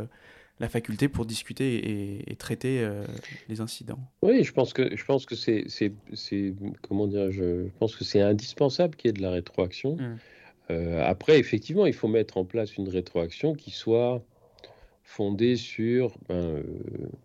[0.62, 3.05] la faculté pour discuter et, traiter euh,
[3.48, 3.98] les incidents.
[4.22, 5.92] Oui, je pense que je pense que c'est
[6.83, 9.96] comment dire je, pense que c'est indispensable qu'il y ait de la rétroaction.
[9.96, 10.18] Mmh.
[10.70, 14.22] Euh, après, effectivement, il faut mettre en place une rétroaction qui soit
[15.03, 16.62] fondée sur ben, euh,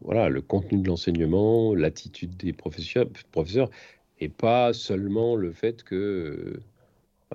[0.02, 3.69] voilà le contenu de l'enseignement, l'attitude des professeurs, professeurs,
[4.19, 6.60] et pas seulement le fait que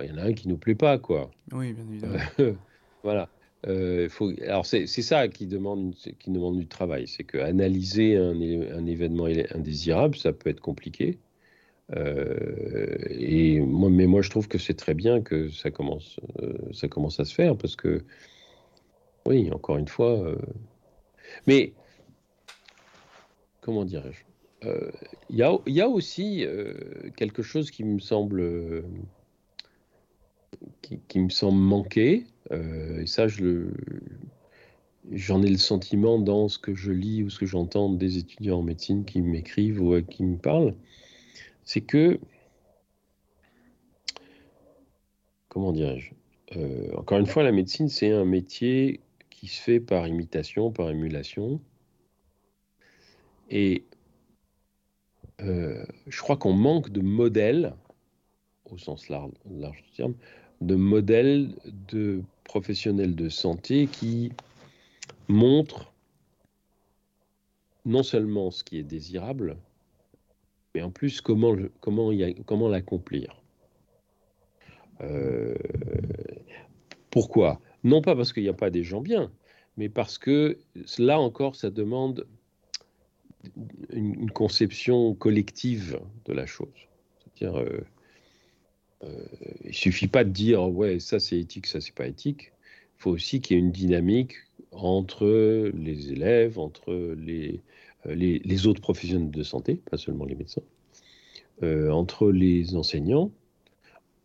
[0.00, 1.30] il y en a un qui nous plaît pas quoi.
[1.52, 2.56] Oui, bien évidemment.
[3.04, 3.28] voilà.
[3.68, 4.08] Euh,
[4.42, 8.40] alors c'est ça qui demande, qui demande du travail, c'est que analyser un,
[8.86, 11.18] événement indésirable, ça peut être compliqué.
[11.94, 16.54] Euh, et moi, mais moi, je trouve que c'est très bien que ça commence, euh,
[16.72, 18.04] ça commence à se faire parce que,
[19.26, 20.34] oui, encore une fois,
[21.46, 21.72] mais
[23.60, 24.24] comment dirais-je?
[25.30, 26.46] Il y, a, aussi
[27.16, 28.84] quelque chose qui me semble,
[31.08, 36.92] qui, me semble manquer euh, et ça, j'en ai le sentiment dans ce que je
[36.92, 40.74] lis ou ce que j'entends des étudiants en médecine qui m'écrivent ou qui me parlent,
[41.64, 42.18] c'est que,
[45.48, 46.12] comment dirais-je,
[46.56, 50.90] euh, encore une fois, la médecine, c'est un métier qui se fait par imitation, par
[50.90, 51.60] émulation.
[53.50, 53.84] Et
[55.40, 57.74] euh, je crois qu'on manque de modèles,
[58.70, 60.14] au sens large, large du terme,
[60.66, 61.54] de modèles
[61.88, 64.32] de professionnels de santé qui
[65.28, 65.92] montrent
[67.84, 69.56] non seulement ce qui est désirable,
[70.74, 72.10] mais en plus comment, comment,
[72.46, 73.42] comment l'accomplir.
[75.00, 75.54] Euh,
[77.10, 77.60] pourquoi?
[77.82, 79.32] Non pas parce qu'il n'y a pas des gens bien,
[79.76, 80.58] mais parce que
[80.98, 82.26] là encore, ça demande
[83.90, 86.68] une, conception collective de la chose.
[87.18, 87.84] C'est-à-dire, euh,
[89.64, 92.52] il suffit pas de dire ouais ça c'est éthique, ça c'est pas éthique.
[92.98, 94.34] Il faut aussi qu'il y ait une dynamique
[94.72, 97.60] entre les élèves, entre les,
[98.06, 100.62] euh, les, autres professionnels de santé, pas seulement les médecins,
[101.62, 103.30] euh, entre les enseignants,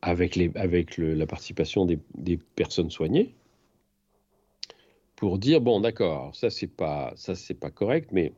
[0.02, 3.34] avec, les, avec la participation des, des, personnes soignées,
[5.16, 8.34] pour dire bon d'accord, ça c'est pas ça c'est pas correct, mais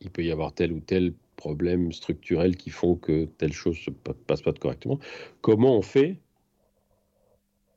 [0.00, 3.82] il peut y avoir tel ou tel problèmes structurels qui font que telle chose ne
[3.82, 4.98] se passe pas correctement.
[5.40, 6.18] Comment on fait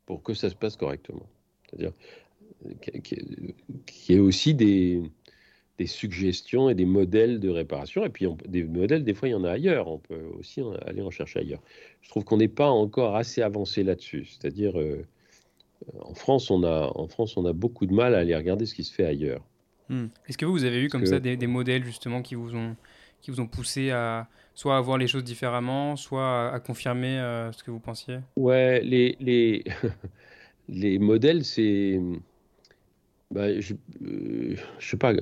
[0.05, 1.27] pour que ça se passe correctement?
[1.69, 1.93] C'est-à-dire
[3.01, 3.55] qu'il
[4.09, 5.01] y ait aussi des,
[5.77, 8.05] des, suggestions et des modèles de réparation.
[8.05, 9.87] Et puis des modèles, des fois, il y en a ailleurs.
[9.87, 11.61] On peut aussi aller en chercher ailleurs.
[12.01, 14.25] Je trouve qu'on n'est pas encore assez avancé là-dessus.
[14.25, 15.05] C'est-à-dire, euh,
[15.99, 18.73] en, France, on a, en France, on a beaucoup de mal à aller regarder ce
[18.73, 19.43] qui se fait ailleurs.
[19.89, 20.07] Hmm.
[20.27, 22.75] Est-ce que vous, vous avez eu comme ça des, des, modèles justement qui vous ont
[23.21, 27.51] qui vous ont poussé à soit à voir les choses différemment, soit à, confirmer euh,
[27.51, 29.63] ce que vous pensiez Ouais, les, les,
[30.67, 32.01] les modèles, c'est.
[33.29, 35.13] Bah, je, euh, sais pas.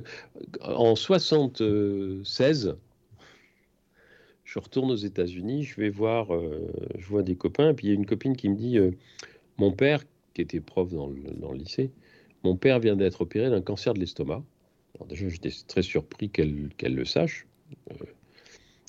[0.62, 2.76] En 76,
[4.44, 7.90] je retourne aux États-Unis, je vais voir, euh, je vois des copains, et puis il
[7.90, 8.78] y a une copine qui me dit
[9.58, 11.90] Mon père, qui était prof dans le, dans le lycée,
[12.42, 14.42] mon père vient d'être opéré d'un cancer de l'estomac.
[15.10, 17.46] Déjà, j'étais très surpris qu'elle qu'elle le sache.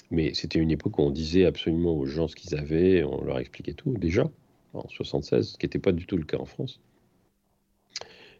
[0.09, 3.39] Mais c'était une époque où on disait absolument aux gens ce qu'ils avaient, on leur
[3.39, 4.29] expliquait tout déjà,
[4.73, 6.79] en 76, ce qui n'était pas du tout le cas en France.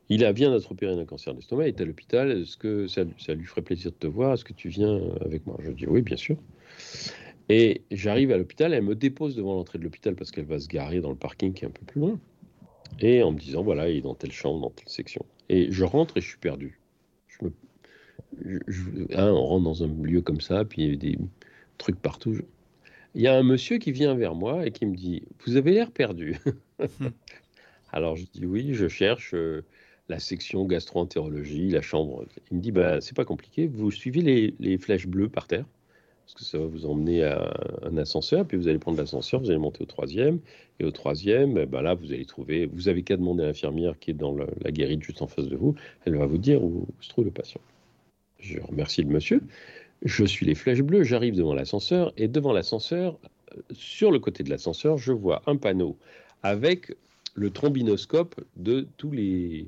[0.09, 3.03] Il a bien d'être opéré d'un cancer d'estomac, il est à l'hôpital, est-ce que ça,
[3.03, 5.57] lui ferait plaisir de te voir, est-ce que tu viens avec moi?
[5.61, 6.37] Je dis oui, bien sûr.
[7.49, 10.67] Et j'arrive à l'hôpital, elle me dépose devant l'entrée de l'hôpital parce qu'elle va se
[10.67, 12.19] garer dans le parking qui est un peu plus loin.
[12.99, 15.25] Et en me disant, voilà, il est dans telle chambre, dans telle section.
[15.49, 16.79] Et je rentre et je suis perdu.
[17.27, 17.51] Je me
[19.13, 21.17] Hein, on rentre dans un lieu comme ça, puis il y a des
[21.77, 22.37] trucs partout.
[23.15, 25.71] Il y a un monsieur qui vient vers moi et qui me dit Vous avez
[25.71, 26.37] l'air perdu.
[27.91, 29.63] Alors je dis Oui, je cherche euh,
[30.09, 32.25] la section gastro-entérologie, la chambre.
[32.51, 35.65] Il me dit bah, C'est pas compliqué, vous suivez les, flèches bleues par terre,
[36.25, 37.53] parce que ça va vous emmener à
[37.83, 40.39] un ascenseur, puis vous allez prendre l'ascenseur, vous allez monter au troisième,
[40.79, 44.11] et au troisième, bah, là, vous allez trouver, vous avez qu'à demander à l'infirmière qui
[44.11, 47.09] est dans la guérite juste en face de vous, elle va vous dire où se
[47.09, 47.61] trouve le patient.
[48.39, 49.41] Je remercie le monsieur.
[50.03, 53.17] Je suis les flèches bleues, j'arrive devant l'ascenseur et devant l'ascenseur,
[53.55, 55.97] euh, sur le côté de l'ascenseur, je vois un panneau
[56.43, 56.95] avec
[57.33, 59.67] le trombinoscope de tous les,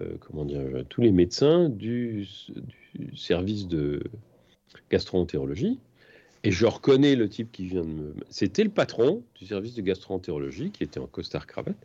[0.00, 2.26] euh, comment dire, tous les médecins du,
[3.14, 4.02] service de
[4.90, 5.78] gastroentérologie.
[6.44, 8.14] Et je reconnais le type qui vient de me.
[8.28, 11.76] C'était le patron du service de gastroentérologie qui était en costard cravate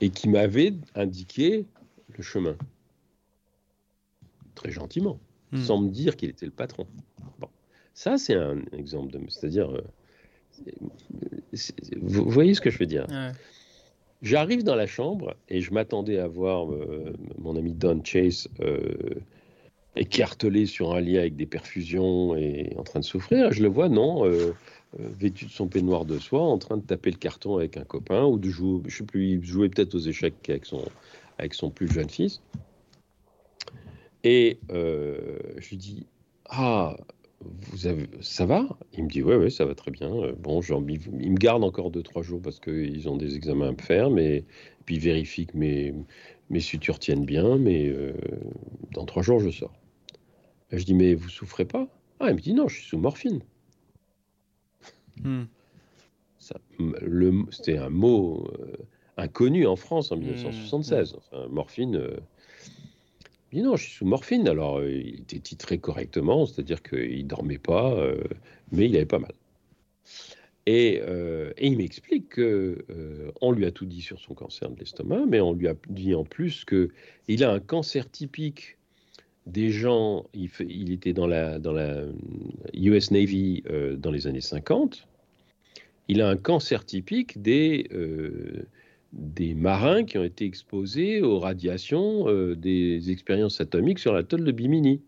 [0.00, 1.66] et qui m'avait indiqué
[2.16, 2.56] le chemin
[4.54, 5.18] très gentiment,
[5.52, 5.58] hmm.
[5.58, 6.86] sans me dire qu'il était le patron.
[7.38, 7.48] Bon.
[7.94, 9.20] Ça, c'est un exemple de.
[9.28, 9.70] C'est-à-dire.
[9.70, 9.82] Euh,
[12.00, 13.06] vous voyez ce que je veux dire?
[14.20, 18.92] J'arrive dans la chambre et je m'attendais à voir euh, mon ami Don Chase euh,
[19.96, 23.50] écartelé sur un lit avec des perfusions et en train de souffrir.
[23.50, 24.24] Je le vois, non,
[24.98, 28.24] vêtu de son peignoir de soie, en train de taper le carton avec un copain
[28.24, 30.84] ou de jouer, je sais plus, il jouait peut-être aux échecs avec son,
[31.38, 32.42] avec son plus jeune fils.
[34.24, 36.06] Et euh, je lui dis
[36.48, 36.96] Ah,
[37.40, 38.68] vous avez, ça va?
[38.92, 40.12] Il me dit Ouais, ouais, ça va très bien.
[40.12, 43.82] Euh, bon, envie, il me garde encore 2-3 jours parce qu'ils ont des examens à
[43.82, 44.44] faire, mais
[44.84, 45.94] puis il vérifie que mes,
[46.50, 48.12] mes sutures tiennent bien, mais euh,
[48.92, 49.74] dans 3 jours, je sors.
[50.70, 51.88] je dis Mais vous souffrez pas?
[52.20, 53.40] Ah, il me dit Non, je suis sous morphine.
[55.22, 55.44] Hmm.
[57.50, 58.48] C'était un mot
[59.16, 61.12] inconnu en France en 1976.
[61.12, 61.16] Hmm.
[61.18, 62.20] Enfin, morphine
[63.60, 64.48] non, je suis sous morphine.
[64.48, 68.22] Alors, euh, il était titré correctement, c'est-à-dire qu'il dormait pas, euh,
[68.70, 69.32] mais il avait pas mal.
[70.64, 72.84] Et, euh, il m'explique que
[73.40, 76.14] on lui a tout dit sur son cancer de l'estomac, mais on lui a dit
[76.14, 76.90] en plus que
[77.28, 78.78] il a un cancer typique
[79.46, 80.24] des gens.
[80.34, 82.04] Il, il était dans la, dans la
[82.74, 83.64] US Navy
[83.98, 85.06] dans les années 50.
[86.08, 87.88] Il a un cancer typique des
[89.12, 94.52] des marins qui ont été exposés aux radiations euh, des expériences atomiques sur l'atoll de
[94.52, 95.02] Bimini.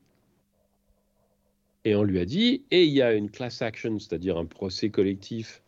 [1.86, 4.90] Et on lui a dit, et il y a une class action, c'est-à-dire un procès
[4.90, 5.62] collectif,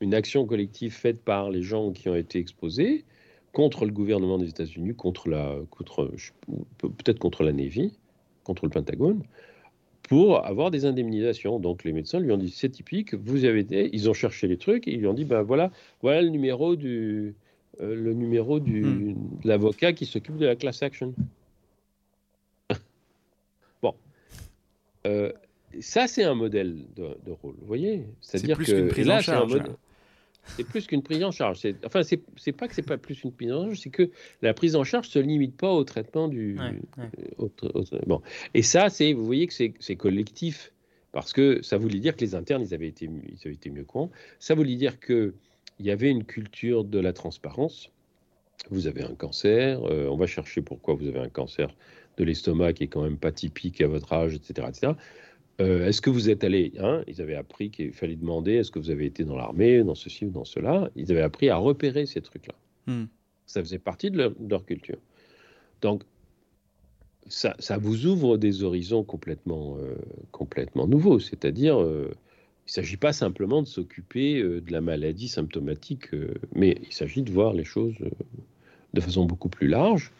[0.00, 3.04] une action collective faite par les gens qui ont été exposés
[3.52, 6.10] contre le gouvernement des États-Unis, contre la, contre,
[6.78, 7.92] peut-être contre la Navy,
[8.44, 9.22] contre le Pentagone,
[10.02, 11.60] pour avoir des indemnisations.
[11.60, 14.56] Donc les médecins lui ont dit, c'est typique, vous avez été, ils ont cherché les
[14.56, 15.70] trucs, et ils lui ont dit, ben voilà,
[16.00, 17.36] voilà le numéro du,
[17.80, 19.14] euh, le numéro du, hmm.
[19.42, 21.14] de l'avocat qui s'occupe de la class action.
[23.82, 23.94] bon.
[25.06, 25.32] Euh,
[25.80, 29.32] ça, c'est un modèle de, rôle, vous voyez C'est-à-dire que prise là, c'est
[30.56, 31.60] C'est plus qu'une prise en charge.
[31.84, 34.10] Enfin, c'est pas que c'est pas plus une prise en charge, c'est que
[34.42, 36.58] la prise en charge se limite pas au traitement du.
[38.06, 38.20] bon.
[38.52, 40.72] Et ça, c'est, vous voyez que c'est collectif
[41.12, 43.84] parce que ça voulait dire que les internes, ils avaient été, ils avaient été mieux
[43.84, 44.10] courants.
[44.40, 45.34] Ça voulait dire que
[45.78, 47.90] il y avait une culture de la transparence.
[48.70, 51.74] Vous avez un cancer, euh, on va chercher pourquoi vous avez un cancer
[52.16, 54.68] de l'estomac qui est quand même pas typique à votre âge, etc.
[54.68, 54.92] etc.
[55.60, 58.78] Euh, est-ce que vous êtes allé hein, Ils avaient appris qu'il fallait demander est-ce que
[58.78, 60.90] vous avez été dans l'armée, dans ceci ou dans cela.
[60.96, 62.54] Ils avaient appris à repérer ces trucs-là.
[62.86, 63.06] Hmm.
[63.46, 64.98] Ça faisait partie de leur, culture.
[65.80, 66.02] Donc,
[67.26, 69.94] ça, ça, vous ouvre des horizons complètement, euh,
[70.30, 71.18] complètement nouveaux.
[71.18, 71.78] C'est-à-dire,
[72.66, 76.92] il ne s'agit pas simplement de s'occuper euh, de la maladie symptomatique, euh, mais il
[76.92, 78.10] s'agit de voir les choses euh,
[78.94, 80.12] de façon beaucoup plus large.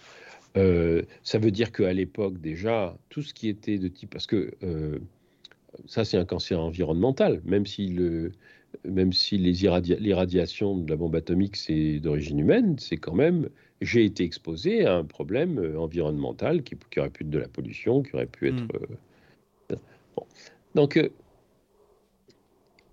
[0.57, 4.11] Euh, ça veut dire qu'à l'époque, déjà, tout ce qui était de type.
[4.11, 4.99] Parce que euh,
[5.87, 8.33] ça, c'est un cancer environnemental, même si, le,
[8.85, 13.49] même si les l'irradiation de la bombe atomique, c'est d'origine humaine, c'est quand même.
[13.81, 18.15] J'ai été exposé à un problème environnemental qui, aurait pu être de la pollution, qui
[18.15, 18.63] aurait pu être.
[18.63, 19.77] Hmm.
[20.75, 21.11] Donc,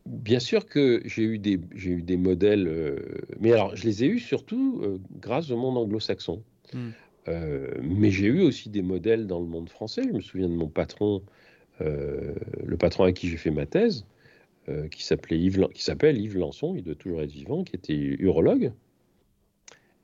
[0.09, 2.99] Bien sûr que j'ai eu des, j'ai eu des modèles,
[3.39, 6.41] mais alors je les ai eus surtout grâce au monde anglo-saxon.
[6.73, 6.89] Hmm.
[7.29, 10.03] Euh, mais j'ai eu aussi des modèles dans le monde français.
[10.03, 11.21] Je me souviens de mon patron,
[11.81, 12.33] euh,
[12.65, 14.05] le patron à qui j'ai fait ma thèse,
[14.67, 17.95] euh, qui s'appelait Yves, qui s'appelle Yves Lançon, il doit toujours être vivant, qui était
[17.95, 18.71] urologue.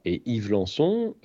[0.05, 1.15] Et Yves Lançon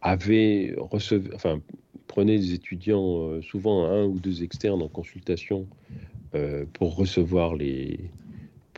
[0.00, 1.60] avait recevé, enfin,
[2.06, 5.66] prenait des étudiants, souvent un ou deux externes en consultation,
[6.72, 8.10] pour recevoir les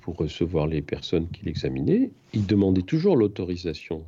[0.06, 2.12] pour recevoir les personnes qu'il examinait.
[2.32, 4.04] Il demandait toujours l'autorisation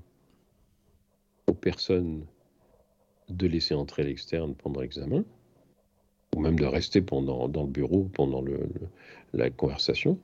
[1.49, 2.25] aux personnes
[3.29, 5.25] de laisser entrer l'externe pendant l'examen,
[6.37, 8.69] ou même de rester pendant, dans le bureau pendant le,
[9.33, 10.21] la conversation.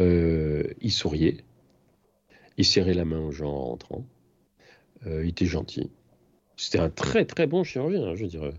[0.00, 1.38] Euh, il souriait,
[2.56, 4.04] il serrait la main aux gens en rentrant,
[5.06, 5.90] euh, il était gentil.
[6.56, 8.52] C'était un très très bon chirurgien, hein, je veux dire.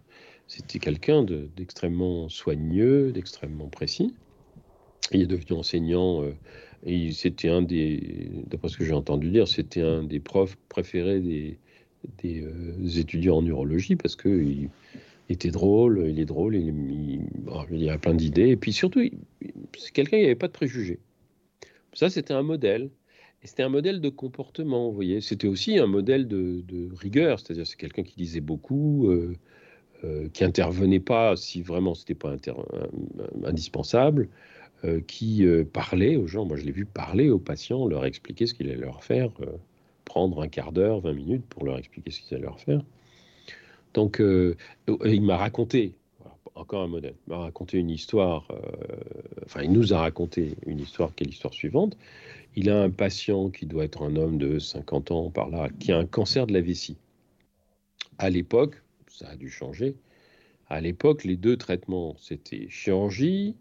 [0.51, 4.13] C'était quelqu'un d'extrêmement soigneux, d'extrêmement précis.
[5.13, 9.81] Il est devenu enseignant euh, c'était un des, d'après ce que j'ai entendu dire, c'était
[9.81, 11.57] un des profs préférés des,
[12.21, 14.67] des euh, étudiants en neurologie parce qu'il
[15.29, 17.21] était drôle, il est drôle, il,
[17.71, 18.49] il, a plein d'idées.
[18.49, 19.09] Et puis surtout,
[19.77, 20.99] c'est quelqu'un qui n'avait pas de préjugés.
[21.93, 22.89] Ça, c'était un modèle.
[23.41, 25.21] Et c'était un modèle de comportement, vous voyez.
[25.21, 29.37] C'était aussi un modèle de, rigueur, c'est-à-dire c'est quelqu'un qui lisait beaucoup, euh,
[30.03, 32.35] euh, qui intervenait pas si vraiment c'était pas
[33.45, 34.29] indispensable.
[34.83, 36.43] Euh, qui euh, parlait aux gens.
[36.43, 39.57] Moi, je l'ai vu parler aux patients, leur expliquer ce qu'il allait leur faire, euh,
[40.05, 42.81] prendre un quart d'heure, 20 minutes pour leur expliquer ce qu'il allait leur faire.
[43.93, 44.19] Donc,
[45.05, 45.93] il m'a raconté,
[46.55, 48.47] encore un modèle, il m'a raconté une histoire,
[49.43, 51.97] enfin, il nous a raconté une histoire qui est l'histoire suivante.
[52.55, 55.91] Il a un patient qui doit être un homme de 50 ans par là, qui
[55.91, 56.95] a un cancer de la vessie.
[58.17, 58.80] À l'époque,
[59.21, 59.95] ça a dû changer.
[60.67, 63.55] À l'époque, les deux traitements, c'était chirurgie,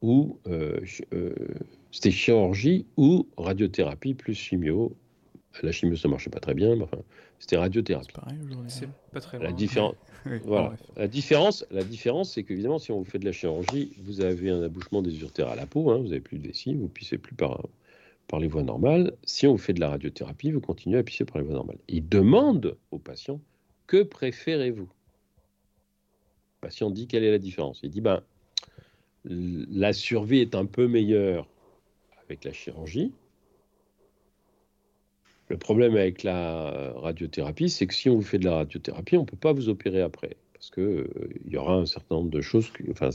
[0.00, 0.80] ou euh,
[1.12, 1.34] euh,
[1.90, 4.94] c'était chirurgie ou radiothérapie plus chimio.
[5.62, 6.98] La chimio, ça marchait pas très bien, mais enfin,
[7.40, 8.14] c'était radiothérapie.
[8.68, 9.96] C'est pas très la, différence,
[10.44, 10.76] voilà.
[10.96, 14.50] la différence, la différence, c'est qu'évidemment, si on vous fait de la chirurgie, vous avez
[14.50, 17.18] un abouchement des urtères à la peau, hein, vous n'avez plus de vessie, vous pissez
[17.18, 17.66] plus par,
[18.28, 19.14] par les voies normales.
[19.24, 21.78] Si on vous fait de la radiothérapie, vous continuez à pisser par les voies normales.
[21.88, 23.40] Il demande au patient
[23.88, 24.86] que préférez-vous?
[24.86, 27.80] Le patient dit quelle est la différence.
[27.82, 28.22] Il dit ben
[29.24, 31.48] la survie est un peu meilleure
[32.24, 33.12] avec la chirurgie.
[35.48, 39.22] Le problème avec la radiothérapie, c'est que si on vous fait de la radiothérapie, on
[39.22, 40.36] ne peut pas vous opérer après.
[40.52, 41.08] Parce qu'il euh,
[41.46, 42.70] y aura un certain nombre de choses.
[42.90, 43.08] enfin,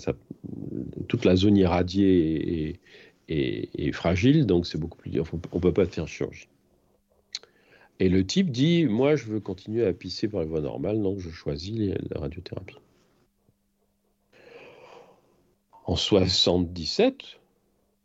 [1.07, 2.79] toute la zone irradiée
[3.27, 5.25] est, fragile, donc c'est beaucoup plus dur.
[5.51, 6.47] On ne peut pas faire chirurgie.
[7.99, 11.19] Et le type dit Moi, je veux continuer à pisser par les voies normales, donc
[11.19, 12.75] je choisis la radiothérapie
[15.85, 17.39] en 77,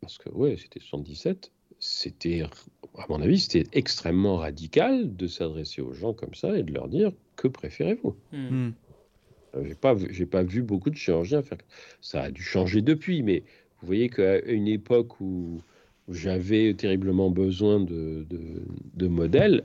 [0.00, 5.92] parce que ouais, c'était 77, c'était, à mon avis, c'était extrêmement radical de s'adresser aux
[5.92, 8.16] gens comme ça et de leur dire que préférez-vous?
[9.54, 11.58] Euh, j'ai pas, j'ai pas vu beaucoup de chirurgiens faire.
[12.00, 13.44] Ça a dû changer depuis, mais
[13.80, 15.62] vous voyez qu'à une époque où
[16.08, 18.62] j'avais terriblement besoin de, de,
[18.94, 19.64] de modèles,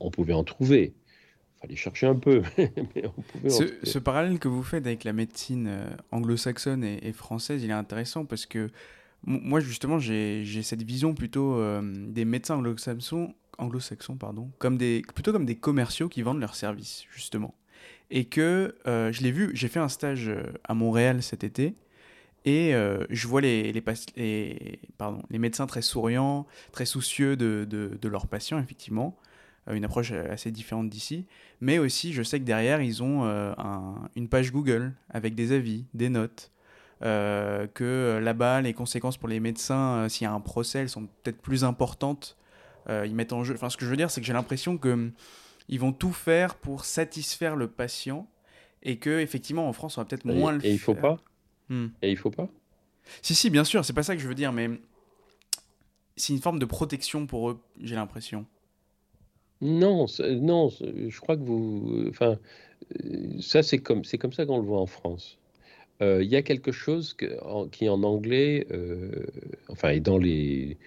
[0.00, 0.94] on pouvait en trouver
[1.62, 2.42] fallait chercher un peu.
[3.48, 8.24] ce, parallèle que vous faites avec la médecine euh, anglo-saxonne et, française, il est intéressant
[8.24, 8.70] parce que
[9.24, 15.32] moi, justement, j'ai cette vision plutôt euh, des médecins anglo-saxons, anglo-saxons pardon, comme des, plutôt
[15.32, 17.54] comme des commerciaux qui vendent leurs services, justement.
[18.10, 20.30] Et que euh, je l'ai vu, j'ai fait un stage
[20.64, 21.76] à Montréal cet été.
[22.44, 22.72] Et
[23.08, 23.84] je vois les, les,
[24.16, 29.16] les, pardon, les médecins très souriants, très soucieux de, de, de leurs patients, effectivement.
[29.68, 31.26] Euh, une approche euh, assez différente d'ici.
[31.60, 33.52] Mais aussi, je sais que derrière, ils ont euh,
[34.16, 36.50] une page Google avec des avis, des notes.
[37.00, 41.40] que là-bas, les conséquences pour les médecins, s'il y a un procès, elles sont peut-être
[41.40, 42.36] plus importantes.
[42.88, 43.54] ils mettent en jeu.
[43.54, 45.12] Enfin, ce que je veux dire, c'est que j'ai l'impression que hum,
[45.70, 48.28] vont tout faire pour satisfaire le patient
[48.84, 50.70] et que effectivement en France on va peut-être moins le faire.
[50.70, 51.18] Et il faut pas.
[51.72, 51.88] Hmm.
[52.02, 52.48] Et il faut pas.
[53.22, 54.68] Si si bien sûr c'est pas ça que je veux dire mais
[56.16, 58.46] c'est une forme de protection pour eux j'ai l'impression.
[59.62, 60.06] Non,
[60.40, 62.06] non, je crois que vous.
[62.08, 62.36] Enfin,
[63.40, 65.38] ça, c'est comme, comme ça qu'on le voit en France.
[66.02, 67.16] Euh, il y a quelque chose
[67.70, 69.24] qui, en anglais, euh,
[69.68, 70.78] enfin, et dans les,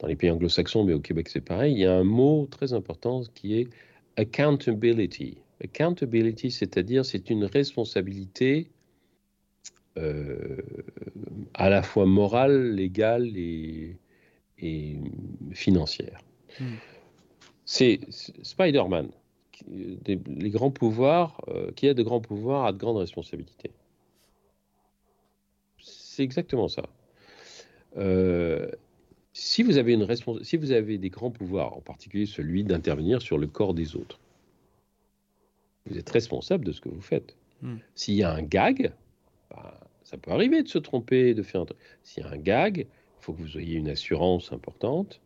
[0.00, 2.72] dans les pays anglo-saxons, mais au Québec c'est pareil, il y a un mot très
[2.72, 3.68] important qui est
[4.16, 5.38] accountability.
[5.62, 8.68] Accountability, c'est-à-dire c'est une responsabilité
[9.96, 10.56] euh,
[11.54, 13.96] à la fois morale, légale et,
[15.52, 16.20] financière.
[16.58, 16.76] Hmm.
[17.66, 19.10] C'est Spider-Man.
[19.68, 23.70] Les grands pouvoirs, euh, qui a de grands pouvoirs a de grandes responsabilités.
[25.78, 26.84] C'est exactement ça.
[27.96, 28.70] Euh,
[29.32, 30.06] si vous avez une
[30.42, 34.18] si vous avez des grands pouvoirs, en particulier celui d'intervenir sur le corps des autres,
[35.86, 37.36] vous êtes responsable de ce que vous faites.
[37.60, 37.76] Hmm.
[37.94, 38.92] S'il y a un gag,
[40.04, 41.78] ça peut arriver de se tromper, de faire un truc.
[42.02, 45.20] S'il y a un gag, il faut que vous ayez une assurance importante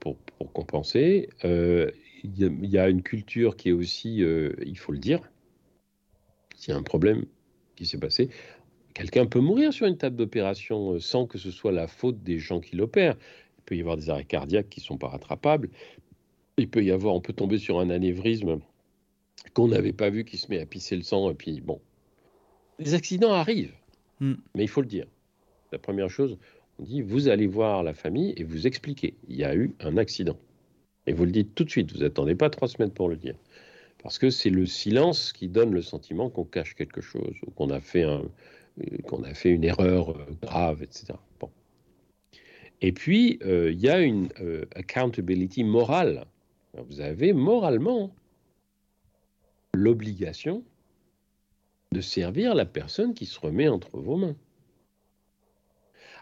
[0.00, 0.16] pour,
[0.52, 1.28] compenser.
[1.44, 1.90] Euh,
[2.24, 5.20] il y, a une culture qui est aussi, euh, il faut le dire,
[6.56, 7.24] s'il y a un problème
[7.76, 8.30] qui s'est passé,
[8.94, 12.38] quelqu'un peut mourir sur une table d'opération euh, sans que ce soit la faute des
[12.38, 13.16] gens qui l'opèrent.
[13.58, 15.70] Il peut y avoir des arrêts cardiaques qui ne sont pas rattrapables.
[16.56, 18.60] Il peut y avoir, on peut tomber sur un anévrisme
[19.52, 21.30] qu'on n'avait pas vu qui se met à pisser le sang.
[21.30, 21.80] Et puis, bon,
[22.78, 23.74] les accidents arrivent,
[24.20, 24.34] hmm.
[24.54, 25.06] mais il faut le dire.
[25.72, 26.38] La première chose,
[26.78, 29.96] on dit, vous allez voir la famille et vous expliquez, il y a eu un
[29.96, 30.38] accident.
[31.06, 33.36] Et vous le dites tout de suite, vous n'attendez pas trois semaines pour le dire.
[34.02, 37.70] Parce que c'est le silence qui donne le sentiment qu'on cache quelque chose ou qu'on
[37.70, 38.22] a fait, un,
[39.04, 41.14] qu'on a fait une erreur euh, grave, etc.
[41.40, 41.50] Bon.
[42.82, 46.26] Et puis, euh, il y a une euh, accountability morale.
[46.88, 48.14] Vous avez moralement
[49.72, 50.62] l'obligation
[51.96, 54.36] de servir la personne qui se remet entre vos mains.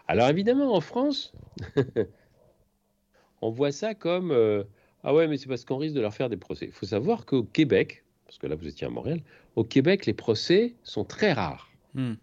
[0.07, 1.33] Alors évidemment, en France,
[3.41, 4.63] on voit ça comme euh,
[5.03, 6.65] ah ouais, mais c'est parce qu'on risque de leur faire des procès.
[6.65, 9.21] Il faut savoir qu'au Québec, parce que là vous étiez à Montréal,
[9.55, 11.69] au Québec, les procès sont très rares.
[11.93, 12.13] Hmm.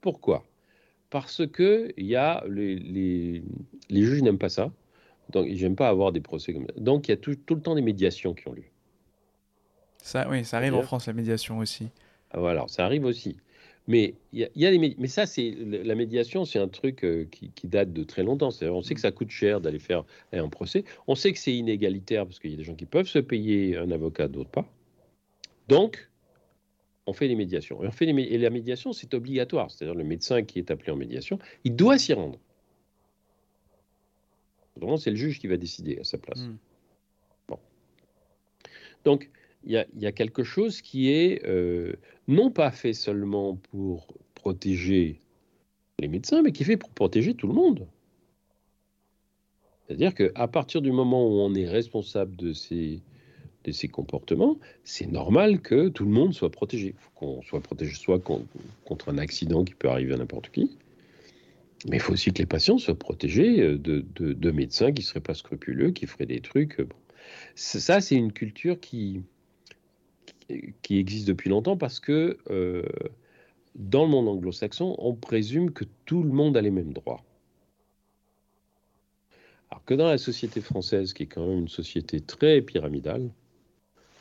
[0.00, 0.44] Pourquoi?
[1.10, 3.44] Parce que y a les, les,
[3.90, 4.72] les juges n'aiment pas ça.
[5.30, 6.72] Donc, ils n'aiment pas avoir des procès comme ça.
[6.76, 8.64] Donc, il y a tout, tout le temps des médiations qui ont lieu.
[10.02, 11.88] Ça, oui, ça arrive en France, la médiation aussi.
[12.32, 13.36] Ah, voilà, ça arrive aussi.
[13.88, 17.92] Mais il y, a mais ça c'est la médiation, c'est un truc euh, qui, date
[17.92, 18.50] de très longtemps.
[18.62, 20.84] On sait que ça coûte cher d'aller faire un procès.
[21.08, 23.76] On sait que c'est inégalitaire parce qu'il y a des gens qui peuvent se payer
[23.76, 24.66] un avocat, d'autres pas.
[25.68, 26.08] Donc,
[27.06, 27.82] on fait les médiations.
[27.82, 29.70] Et, on fait les, et la médiation, c'est obligatoire.
[29.70, 32.38] C'est-à-dire le médecin qui est appelé en médiation, il doit s'y rendre.
[34.76, 36.40] Vraiment, c'est le juge qui va décider à sa place.
[36.40, 36.56] Hmm.
[37.48, 37.58] Bon.
[39.04, 39.28] Donc,
[39.64, 41.94] il y, a, quelque chose qui est euh,
[42.28, 45.20] non pas fait seulement pour protéger
[45.98, 47.86] les médecins, mais qui est fait pour protéger tout le monde.
[49.86, 53.00] C'est-à-dire qu'à partir du moment où on est responsable de ces,
[53.64, 56.94] de ces comportements, c'est normal que tout le monde soit protégé.
[56.96, 60.76] Il faut qu'on soit protégé soit contre un accident qui peut arriver à n'importe qui,
[61.88, 65.06] mais il faut aussi que les patients soient protégés de, de, de médecins qui ne
[65.06, 66.80] seraient pas scrupuleux, qui feraient des trucs.
[66.80, 66.96] Bon.
[67.54, 69.22] Ça, c'est une culture qui,
[70.82, 72.82] qui existe depuis longtemps parce que euh,
[73.74, 77.22] dans le monde anglo-saxon, on présume que tout le monde a les mêmes droits.
[79.70, 83.30] Alors que dans la société française, qui est quand même une société très pyramidale,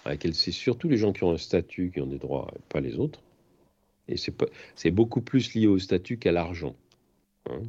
[0.05, 2.79] à laquelle c'est surtout les gens qui ont un statut qui ont des droits, pas
[2.79, 3.21] les autres,
[4.07, 4.15] et
[4.75, 6.75] c'est beaucoup plus lié au statut qu'à l'argent.
[7.49, 7.61] Hein,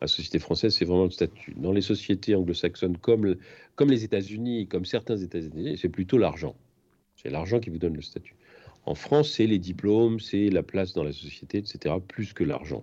[0.00, 1.54] la société française, c'est vraiment le statut.
[1.56, 3.36] Dans les sociétés anglo-saxonnes, comme,
[3.76, 6.54] comme les États-Unis, comme certains États-Unis, c'est plutôt l'argent.
[7.22, 8.34] C'est l'argent qui vous donne le statut.
[8.86, 12.82] En France, c'est les diplômes, c'est la place dans la société, etc., plus que l'argent.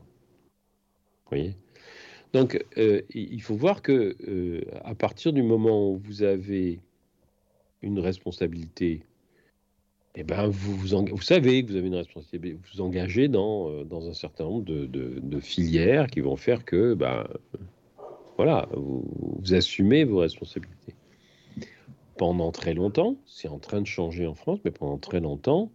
[1.26, 1.56] Vous voyez?
[2.34, 6.80] Donc, euh, il faut voir que euh, à partir du moment où vous avez
[7.82, 9.02] une responsabilité,
[10.16, 13.84] eh ben, vous, vous, savez que vous avez une responsabilité, vous vous engagez dans, euh,
[13.86, 17.28] dans un certain nombre de, filières qui vont faire que, ben,
[18.36, 20.94] voilà, vous assumez vos responsabilités
[22.18, 25.72] pendant très longtemps, c'est en train de changer en France, mais pendant très longtemps,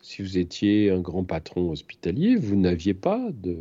[0.00, 3.56] si vous étiez un grand patron hospitalier, vous n'aviez pas de,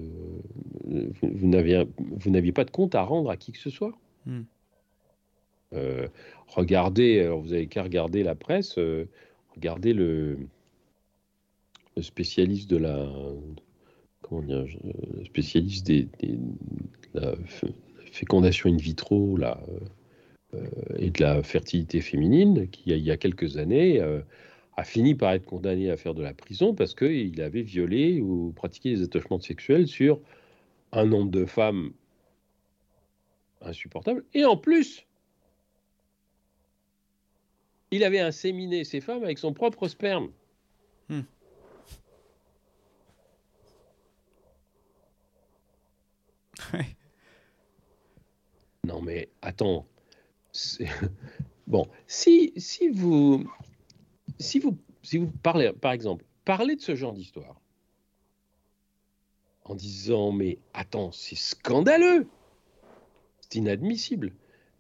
[1.22, 3.94] vous, n'aviez, vous n'aviez pas de compte à rendre à qui que ce soit.
[4.26, 4.42] Hmm.
[5.74, 6.08] Euh,
[6.48, 9.08] regardez, alors vous avez qu'à regarder la presse, euh,
[9.56, 10.38] regardez le,
[11.96, 13.10] le, spécialiste de la,
[14.22, 14.66] comment dire,
[15.26, 16.38] spécialiste des, des
[17.14, 17.36] la
[18.12, 19.60] fécondation in vitro, là.
[19.70, 19.80] Euh,
[20.98, 24.22] et de la fertilité féminine, qui, il y a quelques années, euh,
[24.78, 28.52] a fini par être condamné à faire de la prison parce qu'il avait violé ou
[28.56, 30.20] pratiqué des attachements sexuels sur
[30.92, 31.94] un nombre de femmes
[33.62, 34.24] insupportable.
[34.34, 35.06] Et en plus,
[37.92, 40.32] il avait inséminé ces femmes avec son propre sperme.
[41.10, 41.22] Hmm.
[48.86, 49.88] Non, mais attends.
[51.68, 53.50] Bon, si, si, vous,
[54.38, 57.62] si, vous, si vous parlez, par exemple, parlez de ce genre d'histoire
[59.64, 62.28] en disant Mais attends, c'est scandaleux
[63.40, 64.34] C'est inadmissible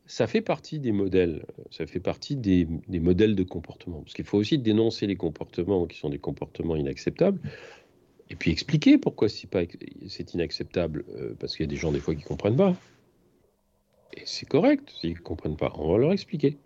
[0.05, 4.01] ça fait partie des modèles, ça fait partie des, modèles de comportement.
[4.01, 7.39] Parce qu'il faut aussi dénoncer les comportements qui sont des comportements inacceptables,
[8.29, 12.15] et puis expliquer pourquoi c'est inacceptable, euh, parce qu'il y a des gens des fois
[12.15, 12.75] qui ne comprennent pas.
[14.25, 16.57] C'est correct s'ils ne comprennent pas, on va leur expliquer.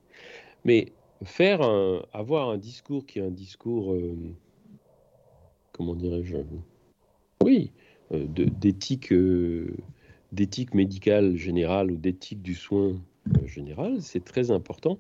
[0.66, 0.92] Mais
[1.24, 1.62] faire
[2.14, 4.16] avoir un discours qui est un discours, euh,
[5.72, 6.38] comment dirais-je,
[7.44, 7.72] oui,
[8.12, 9.14] euh, d'éthique
[10.32, 13.00] d'éthique médicale générale ou d'éthique du soin
[13.46, 15.00] général, c'est très important.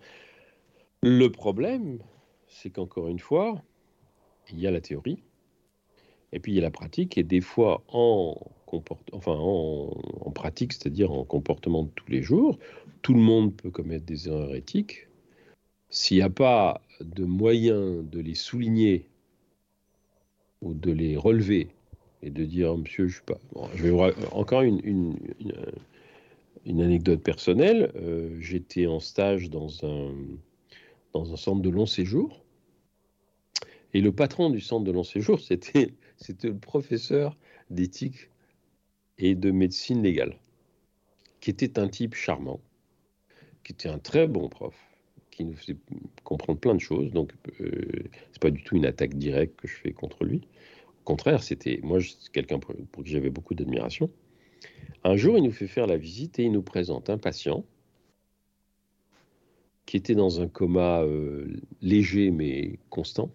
[1.02, 2.00] Le problème,
[2.48, 3.62] c'est qu'encore une fois,
[4.52, 5.22] il y a la théorie,
[6.32, 8.36] et puis il y a la pratique, et des fois en,
[9.11, 12.59] enfin, en, pratique, c'est-à-dire en comportement de tous les jours,
[13.01, 15.07] tout le monde peut commettre des erreurs éthiques.
[15.89, 19.07] S'il n'y a pas de moyen de les souligner
[20.61, 21.70] ou de les relever
[22.22, 23.39] et de dire, monsieur, je suis pas.
[24.32, 24.82] encore une,
[26.68, 30.11] une anecdote personnelle, euh, j'étais en stage dans un,
[31.13, 32.43] dans un centre de long séjour.
[33.93, 35.93] Et le patron du centre de long séjour, c'était
[36.43, 37.38] le professeur
[37.70, 38.30] d'éthique
[39.20, 40.38] et de médecine légale,
[41.39, 42.59] qui était un type charmant,
[43.63, 44.76] qui était un très bon prof,
[45.32, 45.78] qui nous faisait
[46.24, 47.11] comprendre plein de choses.
[47.11, 47.82] Donc, euh,
[48.32, 50.41] c'est pas du tout une attaque directe que je fais contre lui.
[51.01, 51.99] Au contraire, c'était moi,
[52.34, 54.09] quelqu'un pour, pour qui j'avais beaucoup d'admiration.
[55.03, 57.63] Un jour, il nous fait faire la visite et il nous présente un patient
[59.86, 61.47] qui était dans un coma euh,
[61.82, 63.32] léger mais constant,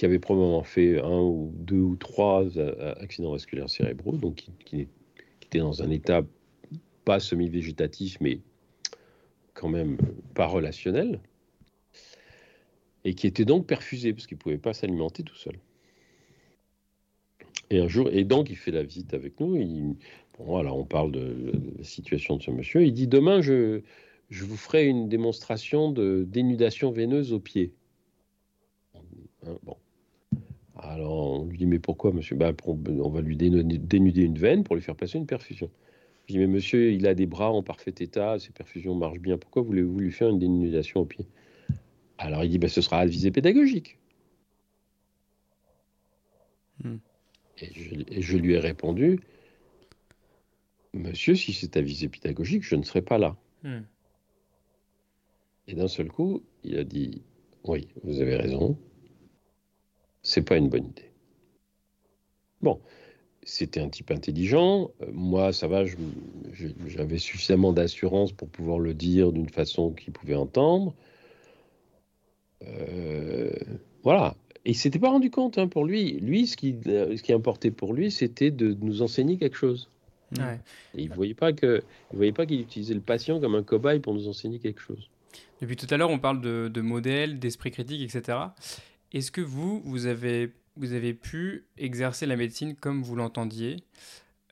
[0.00, 2.58] qui avait probablement fait un ou deux ou trois
[3.02, 4.88] accidents vasculaires cérébraux, donc qui,
[5.42, 6.22] était dans un état
[7.04, 8.40] pas semi-végétatif mais
[9.52, 9.98] quand même
[10.32, 11.20] pas relationnel,
[13.04, 15.58] et qui était donc perfusé parce qu'il ne pouvait pas s'alimenter tout seul.
[17.68, 19.56] Et un jour, et donc il fait la visite avec nous.
[19.56, 19.96] Il,
[20.38, 22.86] voilà, on parle de, la situation de ce monsieur.
[22.86, 23.82] Il dit demain, je,
[24.30, 27.74] je vous ferai une démonstration de dénudation veineuse au pied.
[28.94, 29.76] Hein, bon.
[30.82, 32.36] Alors on lui dit mais pourquoi monsieur?
[32.36, 35.70] Ben, On va lui dénuder une veine pour lui faire passer une perfusion.
[36.26, 39.36] Je dis mais monsieur, il a des bras en parfait état, ses perfusions marchent bien.
[39.38, 41.26] Pourquoi voulez-vous lui faire une dénudation au pied?
[42.18, 43.98] Alors il dit ben, ce sera à visée pédagogique.
[46.82, 46.96] Hmm.
[47.60, 49.20] et je lui ai répondu
[50.92, 53.36] Monsieur, si c'est à visée pédagogique, je ne serai pas là.
[53.62, 53.82] Hmm.
[55.68, 57.22] Et d'un seul coup, il a dit
[57.64, 58.76] Oui, vous avez raison,
[60.22, 61.10] c'est pas une bonne idée.
[62.62, 62.78] Bon,
[63.42, 64.90] c'était un type intelligent.
[65.02, 65.84] Euh, moi, ça va,
[66.86, 70.94] j'avais suffisamment d'assurance pour pouvoir le dire d'une façon qu'il pouvait entendre.
[72.66, 73.50] Euh,
[74.02, 74.36] voilà.
[74.66, 76.12] Et il s'était pas rendu compte hein, pour lui.
[76.20, 79.88] Lui, ce qui, euh, ce qui importait pour lui, c'était de nous enseigner quelque chose.
[80.94, 84.80] Il ne voyait pas qu'il utilisait le patient comme un cobaye pour nous enseigner quelque
[84.80, 85.08] chose.
[85.60, 88.38] Depuis tout à l'heure, on parle de, de modèles, d'esprit critique, etc.
[89.12, 93.76] Est-ce que vous, vous avez, vous avez pu exercer la médecine comme vous l'entendiez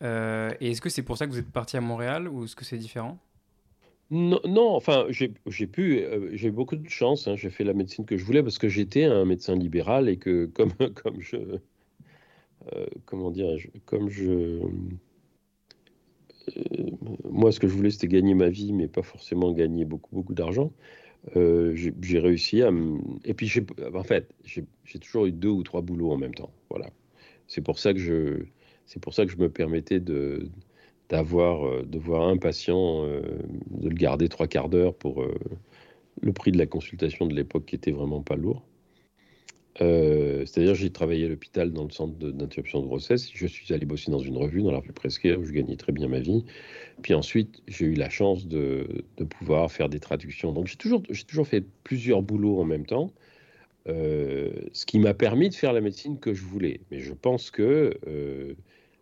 [0.02, 2.56] euh, Et est-ce que c'est pour ça que vous êtes parti à Montréal ou est-ce
[2.56, 3.18] que c'est différent?
[4.11, 5.28] Non, non, enfin, j'ai
[5.66, 7.28] pu, euh, j'ai beaucoup de chance.
[7.28, 7.36] Hein.
[7.36, 10.46] j'ai fait la médecine que je voulais parce que j'étais un médecin libéral et que
[10.54, 11.36] comme, comme je,
[12.74, 14.61] euh, comment dire, comme je,
[16.56, 16.90] euh,
[17.24, 20.34] moi, ce que je voulais, c'était gagner ma vie, mais pas forcément gagner beaucoup, beaucoup
[20.34, 20.72] d'argent.
[21.36, 22.70] Euh, j'ai réussi à
[23.24, 23.52] Et puis,
[23.94, 26.50] en fait, j'ai toujours eu deux ou trois boulots en même temps.
[26.70, 26.90] Voilà.
[27.46, 28.44] C'est pour ça que je,
[28.86, 30.48] c'est pour ça que je me permettais de
[31.08, 35.24] d'avoir euh, de voir un patient, de le garder trois quarts d'heure pour
[36.20, 38.62] le prix de la consultation de l'époque qui était vraiment pas lourd.
[39.80, 43.30] Euh, c'est-à-dire, j'ai travaillé à l'hôpital dans le centre d'interruption de, grossesse.
[43.32, 45.92] Je suis allé bosser dans une revue, dans la revue Presque, où je gagnais très
[45.92, 46.44] bien ma vie.
[47.02, 49.04] Puis ensuite, j'ai eu la chance de,
[49.38, 50.52] pouvoir faire des traductions.
[50.52, 53.12] Donc, j'ai toujours, toujours fait plusieurs boulots en même temps,
[53.88, 56.80] euh, ce qui m'a permis de faire la médecine que je voulais.
[56.90, 58.54] Mais je pense que euh,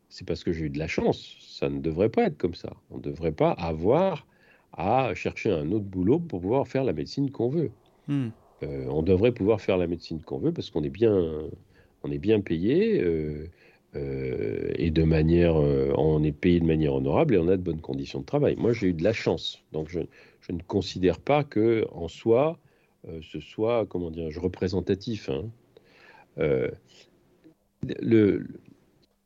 [0.09, 1.37] c'est parce que j'ai eu de la chance.
[1.41, 2.73] Ça ne devrait pas être comme ça.
[2.91, 4.27] On ne devrait pas avoir
[4.73, 7.71] à chercher un autre boulot pour pouvoir faire la médecine qu'on veut.
[8.09, 8.29] Hmm.
[8.63, 11.15] Euh, on devrait pouvoir faire la médecine qu'on veut parce qu'on est bien,
[12.03, 13.47] on est bien payé euh,
[13.95, 17.81] euh, et de manière, on est payé de manière honorable et on a de bonnes
[17.81, 18.57] conditions de travail.
[18.57, 20.01] Moi, j'ai eu de la chance, donc je,
[20.51, 22.59] ne considère pas que en soi
[23.23, 25.31] ce soit, comment dire, représentatif.
[25.31, 25.49] Hein.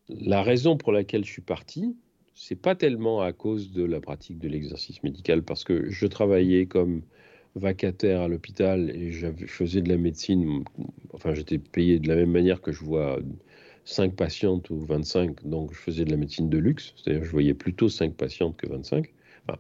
[0.08, 1.96] la raison pour laquelle je suis parti,
[2.34, 6.66] c'est pas tellement à cause de la pratique de l'exercice médical, parce que je travaillais
[6.66, 7.02] comme
[7.56, 10.64] vacataire à l'hôpital et je faisais de la médecine,
[11.12, 13.18] enfin j'étais payé de la même manière que je vois
[13.84, 17.54] 5 patientes ou 25, donc je faisais de la médecine de luxe, c'est-à-dire je voyais
[17.54, 19.12] plutôt 5 patientes que 25.
[19.46, 19.58] Enfin,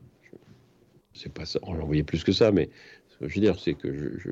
[1.14, 2.70] c'est pas ça, j'en voyais plus que ça, mais
[3.08, 4.30] ce que je veux dire, c'est que je,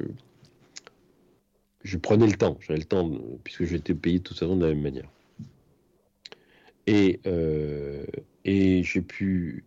[1.83, 3.11] je, prenais le temps, j'avais le temps,
[3.43, 5.11] puisque j'étais payé de toute façon de la même manière.
[6.87, 8.05] Et, euh,
[8.45, 9.65] et j'ai pu,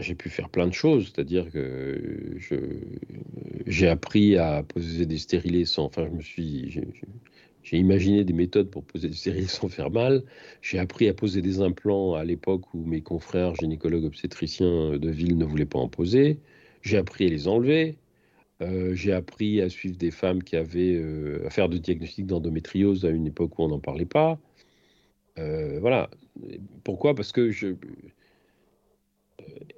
[0.00, 2.36] j'ai pu faire plein de choses, c'est-à-dire que
[3.66, 6.80] j'ai appris à poser des stérilés sans, enfin, je me suis,
[7.62, 10.22] j'ai imaginé des méthodes pour poser des stérilés sans faire mal.
[10.62, 15.36] J'ai appris à poser des implants à l'époque où mes confrères gynécologues obstétriciens de ville
[15.36, 16.38] ne voulaient pas en poser.
[16.82, 17.96] J'ai appris à les enlever.
[18.62, 23.04] Euh, j'ai appris à suivre des femmes qui avaient euh, à faire de diagnostic d'endométriose
[23.04, 24.38] à une époque où on n'en parlait pas.
[25.38, 26.10] Euh, voilà.
[26.84, 27.14] Pourquoi?
[27.14, 27.74] Parce que je,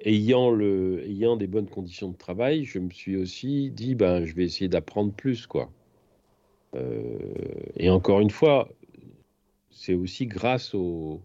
[0.01, 4.35] ayant, le, ayant des bonnes conditions de travail, je me suis aussi dit, ben, je
[4.35, 5.71] vais essayer d'apprendre plus, quoi.
[6.75, 7.17] Euh,
[7.75, 8.69] et encore une fois,
[9.69, 11.21] c'est aussi grâce au,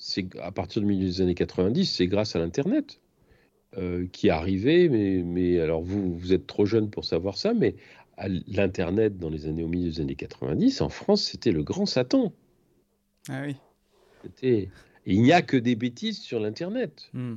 [0.00, 3.00] c'est à partir du milieu des années 90, c'est grâce à l'internet
[3.76, 4.88] euh, qui est arrivé.
[4.88, 7.76] Mais, mais alors vous, vous êtes trop jeune pour savoir ça, mais
[8.48, 12.32] l'internet dans les années au milieu des années 90, en France, c'était le grand Satan.
[13.28, 13.56] Ah oui.
[15.10, 17.10] Il n'y a que des bêtises sur l'Internet.
[17.12, 17.34] Hmm.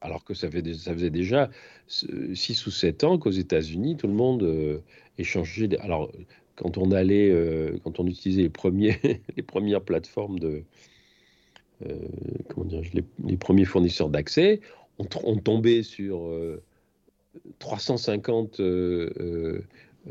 [0.00, 1.50] Alors que ça, fait, ça, faisait déjà
[1.88, 4.78] 6 ou 7 ans qu'aux États-Unis, tout le monde euh,
[5.18, 5.78] échangeait.
[5.80, 6.10] Alors,
[6.56, 8.98] quand on allait, euh, quand on utilisait les, premiers,
[9.36, 10.62] les premières plateformes de.
[11.86, 11.96] Euh,
[12.48, 14.60] comment dire, les, les, premiers fournisseurs d'accès,
[14.98, 16.30] on, on, tombait sur
[17.58, 18.60] 350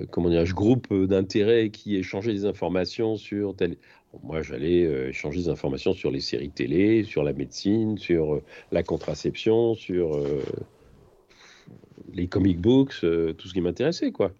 [0.09, 3.75] comment dire, groupes d'intérêt qui échangeaient des informations sur tel
[4.23, 8.43] moi, j'allais euh, échanger des informations sur les séries télé, sur la médecine, sur euh,
[8.71, 10.41] la contraception, sur euh,
[12.13, 14.31] les comic books, tout ce qui m'intéressait, quoi.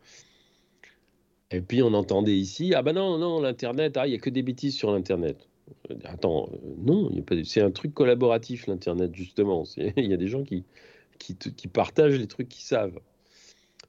[1.51, 4.29] Et puis on entendait ici, ah ben non, non, l'Internet, ah, il n'y a que
[4.29, 5.47] des bêtises sur l'Internet.
[6.03, 7.11] Attends, non,
[7.43, 9.63] c'est un truc collaboratif, l'Internet, justement.
[9.77, 10.63] Il y a des gens qui,
[11.19, 12.99] qui, qui partagent les trucs qu'ils savent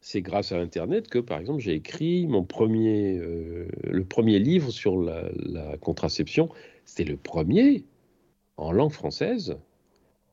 [0.01, 4.71] c'est grâce à Internet que, par exemple, j'ai écrit mon premier, euh, le premier livre
[4.71, 6.49] sur la, contraception.
[6.85, 7.85] C'était le premier
[8.57, 9.59] en langue française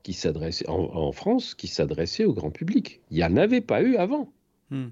[0.02, 3.02] qui s'adressait en, France, qui s'adressait au grand public.
[3.10, 4.32] Il n'y en avait pas eu avant.
[4.70, 4.88] Hmm.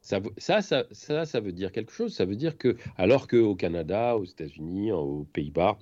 [0.00, 2.14] Ça, ça, ça, ça, veut dire quelque chose.
[2.14, 5.78] Ça veut dire que, alors qu'au Canada, aux États-Unis, aux Pays-Bas,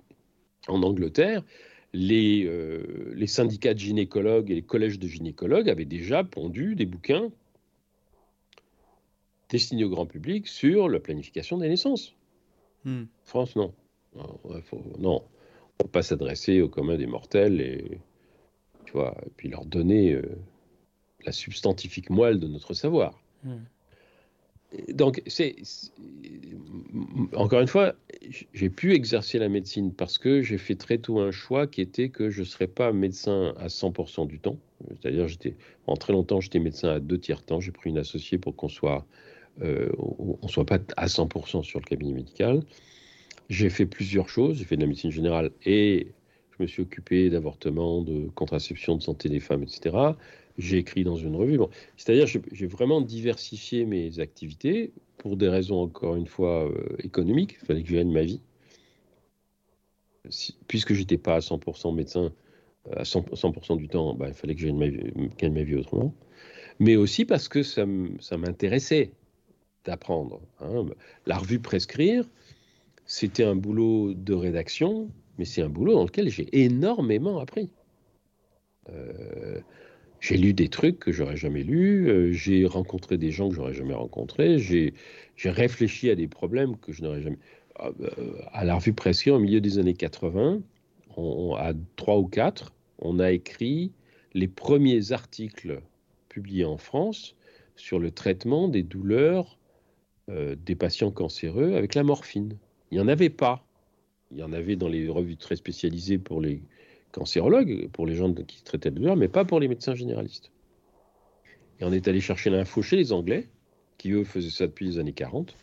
[0.67, 1.45] en Angleterre,
[1.93, 6.87] les, euh, les, syndicats de gynécologues et les collèges de gynécologues avaient déjà pondu des
[6.87, 7.31] bouquins
[9.49, 12.15] destinés au grand public sur la planification des naissances.
[12.85, 13.05] Hmm.
[13.25, 13.73] France, non.
[14.15, 14.41] Non,
[14.99, 15.23] non.
[15.23, 18.01] on ne peut pas s'adresser au commun des mortels et,
[18.85, 20.39] tu vois, et puis leur donner euh,
[21.25, 23.19] la substantifique moelle de notre savoir.
[23.45, 23.59] Hmm
[24.89, 25.57] donc, c'est
[27.35, 27.95] encore une fois,
[28.53, 32.11] j'ai pu exercer la médecine parce que j'ai fait très tôt un choix qui était
[32.11, 34.59] que je ne serais pas médecin à 100% du temps.
[35.01, 35.57] C'est-à-dire, j'étais
[35.87, 37.61] en très longtemps, j'étais médecin à deux tiers temps.
[37.61, 39.07] J'ai pris une associée pour qu'on soit,
[39.63, 42.63] euh, on soit pas à 100% sur le cabinet médical.
[43.49, 44.59] J'ai fait plusieurs choses.
[44.59, 46.09] J'ai fait de la médecine générale et
[46.51, 50.13] je me suis occupé d'avortement, de contraception, de santé des femmes, etc
[50.59, 51.59] j'ai écrit dans une revue.
[51.97, 57.57] C'est-à-dire j'ai vraiment diversifié mes activités pour des raisons, encore une fois, euh, économiques.
[57.63, 58.41] Il fallait que je gagne ma vie.
[60.67, 62.33] puisque je n'étais pas à 100% médecin,
[62.97, 66.15] à 100%, du temps, bah, il fallait que je gagne ma, vie, autrement.
[66.81, 69.13] Mais aussi parce que ça m'intéressait
[69.85, 70.41] d'apprendre.
[70.61, 70.87] Hein.
[71.27, 72.29] La revue Prescrire,
[73.07, 77.71] c'était un boulot de rédaction, mais c'est un boulot dans lequel j'ai énormément appris.
[78.91, 79.61] Euh,
[80.21, 83.75] j'ai lu des trucs que j'aurais jamais lus, euh, j'ai rencontré des gens que j'aurais
[83.75, 84.93] jamais rencontrés, j'ai
[85.45, 87.39] réfléchi à des problèmes que je n'aurais jamais.
[87.77, 88.09] Ah, bah,
[88.53, 90.61] à la revue Pression, au milieu des années 80,
[91.17, 93.93] on, à 3 ou 4, on a écrit
[94.35, 95.81] les premiers articles
[96.29, 97.37] publiés en France
[97.77, 99.59] sur le traitement des douleurs
[100.31, 102.57] euh, des patients cancéreux avec la morphine.
[102.91, 103.65] Il n'y en avait pas.
[104.31, 106.61] Il y en avait dans les revues très spécialisées pour les
[107.13, 110.51] cancérologues, pour les gens qui traitaient de douleur, mais pas pour les médecins généralistes.
[111.81, 113.47] Et on est allé chercher l'info chez les Anglais,
[113.99, 115.55] qui eux faisaient ça depuis les années 40.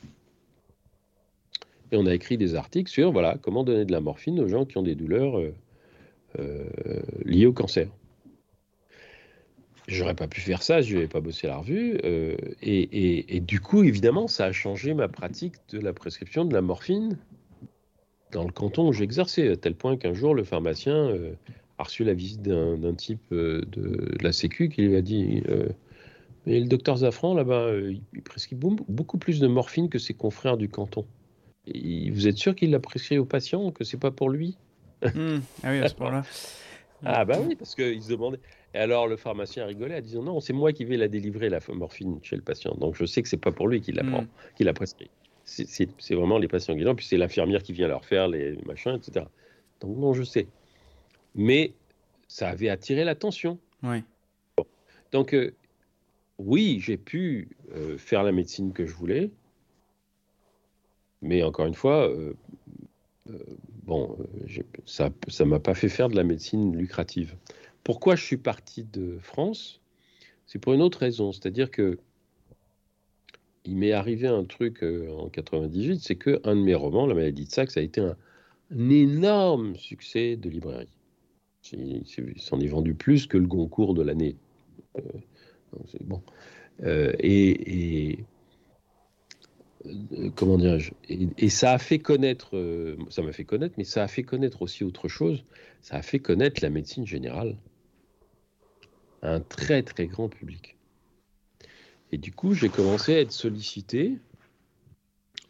[1.91, 4.66] Et on a écrit des articles sur voilà, comment donner de la morphine aux gens
[4.66, 5.54] qui ont des douleurs euh,
[6.39, 6.66] euh,
[7.24, 7.88] liées au cancer.
[9.88, 12.00] J'aurais pas pu faire ça, je n'avais pas bossé la revue.
[12.04, 16.62] Euh, et, du coup, évidemment, ça a changé ma pratique de la prescription de la
[16.62, 17.18] morphine
[18.36, 21.09] dans le canton où j'exerçais, à tel point qu'un jour, le pharmacien
[21.77, 23.65] a reçu la visite d'un type de,
[24.21, 25.41] la Sécu qui lui a dit
[26.45, 27.71] Mais le docteur Zafran, là-bas,
[28.13, 31.05] il prescrit beaucoup plus de morphine que ses confrères du canton.
[31.67, 34.57] Et vous êtes sûr qu'il l'a prescrit aux patients, que c'est pas pour lui?
[35.01, 35.39] Hmm.
[35.63, 36.23] Ah oui, à ce point-là.
[37.05, 38.39] ah bah oui, parce qu'il se demandait.
[38.73, 41.49] Et alors le pharmacien a rigolé en disant non, c'est moi qui vais la délivrer
[41.49, 42.75] la morphine chez le patient.
[42.75, 44.27] Donc je sais que c'est pas pour lui qu'il la prend, hmm.
[44.57, 45.09] qu'il la prescrit.
[45.46, 48.96] C'est vraiment les patients qui l'ont, puis c'est l'infirmière qui vient leur faire les machins,
[48.96, 49.28] etc.
[49.80, 50.48] Donc non, je sais.
[51.36, 51.74] Mais
[52.28, 53.60] ça avait attiré l'attention.
[53.84, 54.04] Oui.
[55.12, 55.54] Donc euh,
[56.39, 59.30] oui, j'ai pu euh, faire la médecine que je voulais,
[61.22, 62.34] mais encore une fois, euh,
[63.84, 64.18] bon,
[64.86, 67.36] ça ne m'a pas fait faire de la médecine lucrative.
[67.84, 69.80] Pourquoi je suis parti de France?
[70.48, 72.00] C'est pour une autre raison, c'est-à-dire que
[73.66, 77.16] il m'est arrivé un truc euh, en 98, c'est que un de mes romans, La
[77.16, 78.16] maladie de Saxe, a été un,
[78.89, 80.89] énorme succès de librairie.
[81.72, 82.03] Il
[82.38, 84.36] s'en est vendu plus que le Goncourt de l'année.
[84.97, 85.01] Euh.
[86.84, 88.20] Euh, et,
[90.36, 90.91] comment dirais-je?
[91.09, 92.51] Et, ça a fait connaître,
[93.09, 95.43] ça m'a fait connaître, mais ça a fait connaître aussi autre chose.
[95.82, 97.55] Ça a fait connaître la médecine générale
[99.26, 100.74] un très très grand public.
[102.12, 104.18] Et du coup, j'ai commencé à être sollicité,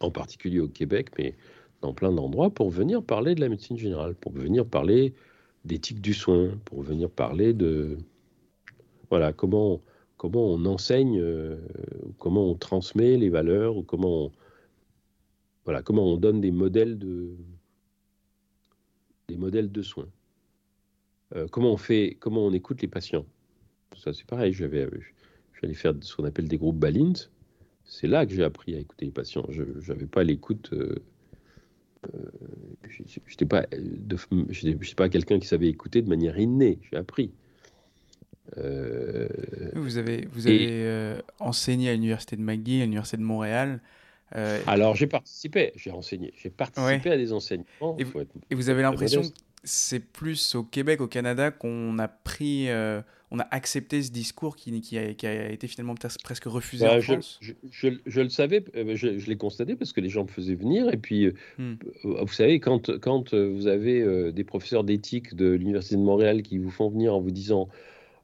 [0.00, 1.34] en particulier au Québec, mais
[1.82, 5.14] dans plein d'endroits, pour venir parler de la médecine générale, pour venir parler
[5.64, 7.98] d'éthique du soin, pour venir parler de
[9.10, 9.80] voilà comment
[10.16, 11.56] comment on enseigne, euh,
[12.18, 14.32] comment on transmet les valeurs, ou comment on,
[15.64, 17.36] voilà comment on donne des modèles de
[19.28, 20.08] des modèles de soins.
[21.34, 23.26] Euh, comment on fait, comment on écoute les patients.
[23.96, 24.52] Ça, c'est pareil.
[24.52, 24.88] J'avais,
[25.60, 27.14] j'allais faire ce qu'on appelle des groupes Balint.
[27.84, 29.46] C'est là que j'ai appris à écouter les patients.
[29.48, 30.70] Je n'avais pas l'écoute.
[30.72, 30.96] Euh,
[32.14, 32.18] euh,
[32.88, 33.44] je n'étais
[34.94, 36.78] pas, quelqu'un qui savait écouter de manière innée.
[36.90, 37.32] J'ai appris.
[38.58, 39.28] Euh,
[39.74, 43.80] vous avez, vous avez euh, enseigné à l'université de McGill, à l'université de Montréal.
[44.66, 47.96] Alors j'ai participé, j'ai enseigné, j'ai participé à des enseignements.
[47.98, 49.28] Et vous, et vous avez l'impression que
[49.62, 52.68] c'est plus au Québec, au Canada, qu'on a pris
[53.30, 56.96] on a accepté ce discours qui, qui, a, qui a, été finalement presque refusé bah,
[56.96, 60.22] en je, France je, je, le savais, euh, je, l'ai constaté parce que les gens
[60.22, 60.92] me faisaient venir.
[60.92, 61.74] Et puis, euh, hmm.
[62.04, 66.58] euh, vous savez, quand, quand vous avez des professeurs d'éthique de l'Université de Montréal qui
[66.58, 67.68] vous font venir en vous disant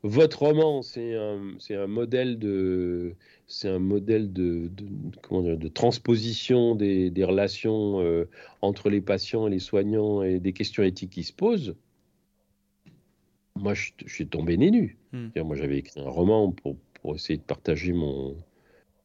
[0.04, 3.14] votre roman, c'est un, un, modèle de,
[3.46, 4.84] c'est un modèle de, de,
[5.22, 8.26] comment dire, de transposition des, des relations
[8.62, 11.76] entre les patients et les soignants et des questions éthiques qui se posent
[13.62, 14.98] moi, je, suis tombé né nu.
[15.12, 15.28] Hmm.
[15.36, 18.36] Moi, j'avais écrit un roman pour, pour, essayer de partager mon,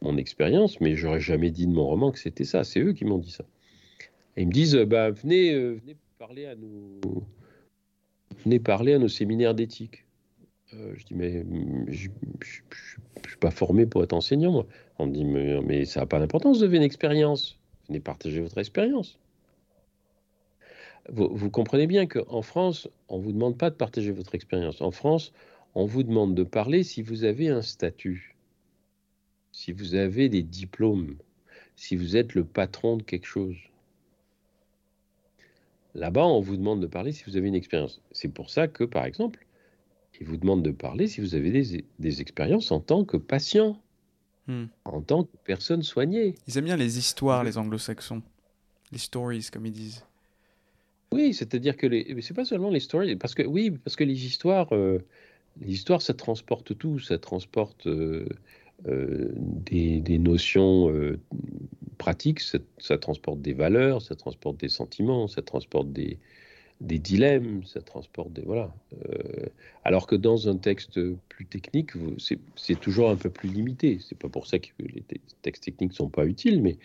[0.01, 2.63] mon expérience, mais j'aurais jamais dit de mon roman que c'était ça.
[2.63, 3.45] C'est eux qui m'ont dit ça.
[4.35, 6.99] Et ils me disent, bah, venez, euh, venez parler à nos,
[8.43, 10.05] venez parler à nos séminaires d'éthique.
[10.73, 11.45] Euh, je dis, mais
[11.87, 14.67] je ne suis pas formé pour être enseignant, moi.
[14.97, 17.59] On me dit, mais, mais ça n'a pas d'importance, vous avez une expérience.
[17.87, 19.19] Venez partager votre expérience
[21.09, 24.81] vous, comprenez bien qu'en France, on ne vous demande pas de partager votre expérience.
[24.81, 25.31] En France,
[25.75, 28.35] on vous demande de parler si vous avez un statut,
[29.51, 31.17] si vous avez des diplômes,
[31.75, 33.55] si vous êtes le patron de quelque chose.
[35.95, 38.01] Là-bas, on vous demande de parler si vous avez une expérience.
[38.11, 39.45] C'est pour ça que, par exemple,
[40.19, 41.51] ils vous demandent de parler si vous avez
[41.99, 43.79] des, expériences en tant que patient,
[44.47, 44.65] hmm.
[44.85, 46.35] en tant que personne soignée.
[46.47, 48.21] Ils aiment bien les histoires, les anglo-saxons.
[48.91, 50.03] Les stories, comme ils disent.
[51.11, 52.21] Oui, c'est-à-dire que les...
[52.21, 54.99] c'est pas seulement les stories, parce que oui, parce que les histoires, euh,
[55.99, 58.27] ça transporte tout, ça transporte euh,
[58.87, 60.91] euh, des, notions
[61.97, 66.19] pratiques, ça, ça, transporte des valeurs, ça transporte des sentiments, ça transporte des,
[66.81, 68.73] des dilemmes, ça transporte des voilà.
[69.85, 70.99] alors que dans un texte
[71.29, 71.91] plus technique,
[72.55, 73.99] c'est toujours un peu plus limité.
[74.07, 75.03] C'est pas pour ça que les
[75.41, 76.77] textes techniques sont pas utiles, mais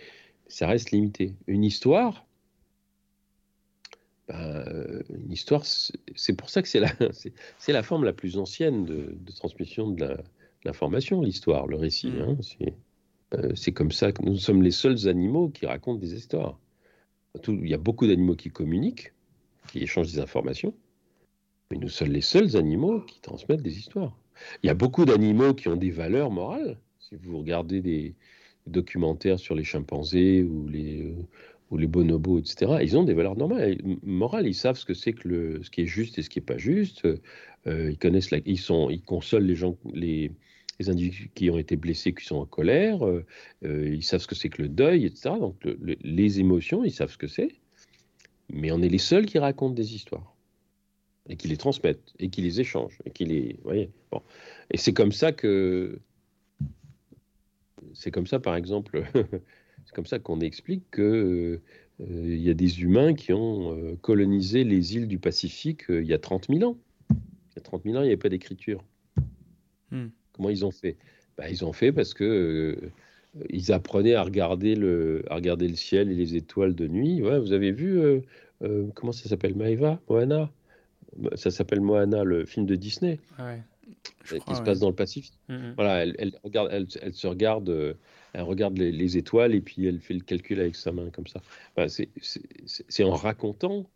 [0.46, 1.34] ça reste limité.
[1.48, 2.24] Une histoire
[4.30, 6.92] euh, une histoire, c'est pour ça que c'est la,
[7.58, 10.16] c'est la forme la plus ancienne de, transmission de
[10.64, 12.10] l'information, l'histoire, le récit.
[12.10, 12.20] Mm.
[12.20, 12.36] Hein,
[13.34, 16.58] euh, c'est comme ça que nous sommes les seuls animaux qui racontent des histoires.
[17.48, 19.12] il y a beaucoup d'animaux qui communiquent,
[19.68, 20.74] qui échangent des informations,
[21.70, 24.16] mais nous sommes les seuls animaux qui transmettent des histoires.
[24.62, 26.78] Il y a beaucoup d'animaux qui ont des valeurs morales.
[26.98, 28.14] Si vous regardez des
[28.66, 31.14] documentaires sur les chimpanzés ou les,
[31.72, 34.46] ou les bonobos, etc., ils ont des valeurs normales, morales.
[34.46, 36.44] Ils savent ce que c'est que le, ce qui est juste et ce qui n'est
[36.44, 37.06] pas juste.
[37.66, 40.30] Euh, ils connaissent, ils sont, ils consolent les gens, les,
[40.78, 43.06] les, individus qui ont été blessés, qui sont en colère.
[43.06, 43.24] Euh,
[43.64, 45.30] euh, ils savent ce que c'est que le deuil, etc.
[45.40, 45.56] Donc
[46.02, 47.54] les émotions, ils savent ce que c'est.
[48.50, 50.36] Mais on est les seuls qui racontent des histoires
[51.26, 53.90] et qui les transmettent et qui les échangent et qui les, voyez.
[54.10, 54.20] Bon.
[54.70, 56.00] Et c'est comme ça que,
[57.94, 59.04] c'est comme ça, par exemple,
[59.85, 61.61] c'est comme ça qu'on explique que
[62.01, 66.03] euh, il y a des humains qui ont euh, colonisé les îles du Pacifique euh,
[66.03, 66.76] il y a 30 000 ans.
[67.11, 68.83] Il y a 30 000 ans, il n'y avait pas d'écriture.
[69.91, 70.09] Hmm.
[70.33, 70.97] Comment ils ont fait?
[71.37, 72.78] Bah, Ils ont fait parce que
[73.49, 77.22] ils apprenaient à regarder, le, à regarder le ciel et les étoiles de nuit.
[77.22, 77.99] Ouais, vous avez vu,
[78.95, 79.55] comment ça s'appelle?
[79.55, 79.99] Maeva?
[80.11, 80.51] Moana?
[81.37, 83.20] Ça s'appelle Moana, le film de Disney.
[83.39, 83.62] Ouais.
[84.39, 85.39] qui se passe dans le Pacifique.
[85.49, 85.72] Hmm, hmm.
[85.76, 87.97] Voilà, elle, regarde, elle, elle, se regarde
[88.33, 91.41] elle regarde les, étoiles et puis elle fait le calcul avec sa main comme ça.
[91.89, 93.89] c'est en racontant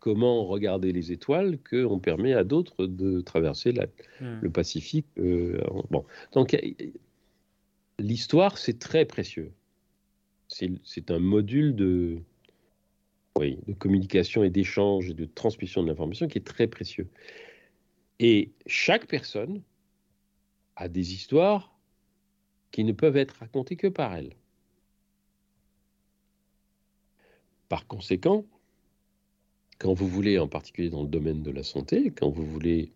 [0.00, 4.40] comment regarder les étoiles qu'on permet à d'autres de traverser hmm.
[4.42, 5.06] le Pacifique.
[5.18, 5.60] Euh,
[5.90, 6.04] bon.
[6.32, 6.56] Donc
[8.00, 9.52] l'histoire, c'est très précieux.
[10.48, 12.18] C'est un module de,
[13.38, 17.08] oui, de communication et d'échange et de transmission de l'information qui est très précieux.
[18.18, 19.62] Et chaque personne
[20.76, 21.71] a des histoires
[22.72, 24.30] qui ne peuvent être racontées que par elle.
[27.68, 28.44] Par conséquent,
[29.78, 32.90] quand vous voulez, en particulier dans le domaine de la santé, quand vous voulez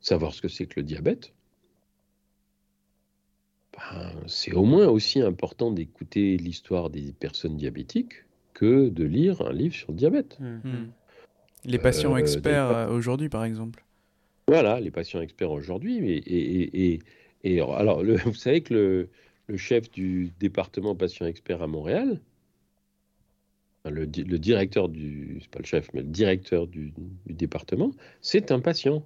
[0.00, 1.32] savoir ce que c'est que le diabète,
[3.72, 9.52] ben, c'est au moins aussi important d'écouter l'histoire des personnes diabétiques que de lire un
[9.52, 10.38] livre sur le diabète.
[10.40, 10.46] Mmh.
[10.64, 10.92] Mmh.
[11.64, 13.84] Les patients euh, experts euh, aujourd'hui, par exemple.
[14.48, 15.98] Voilà, les patients experts aujourd'hui.
[16.08, 16.98] et, et
[17.44, 18.74] alors, vous savez que
[19.48, 22.20] le, chef du département patient expert à Montréal,
[23.84, 26.94] le, directeur du, c'est pas le chef, mais le directeur du,
[27.26, 29.04] département, c'est un patient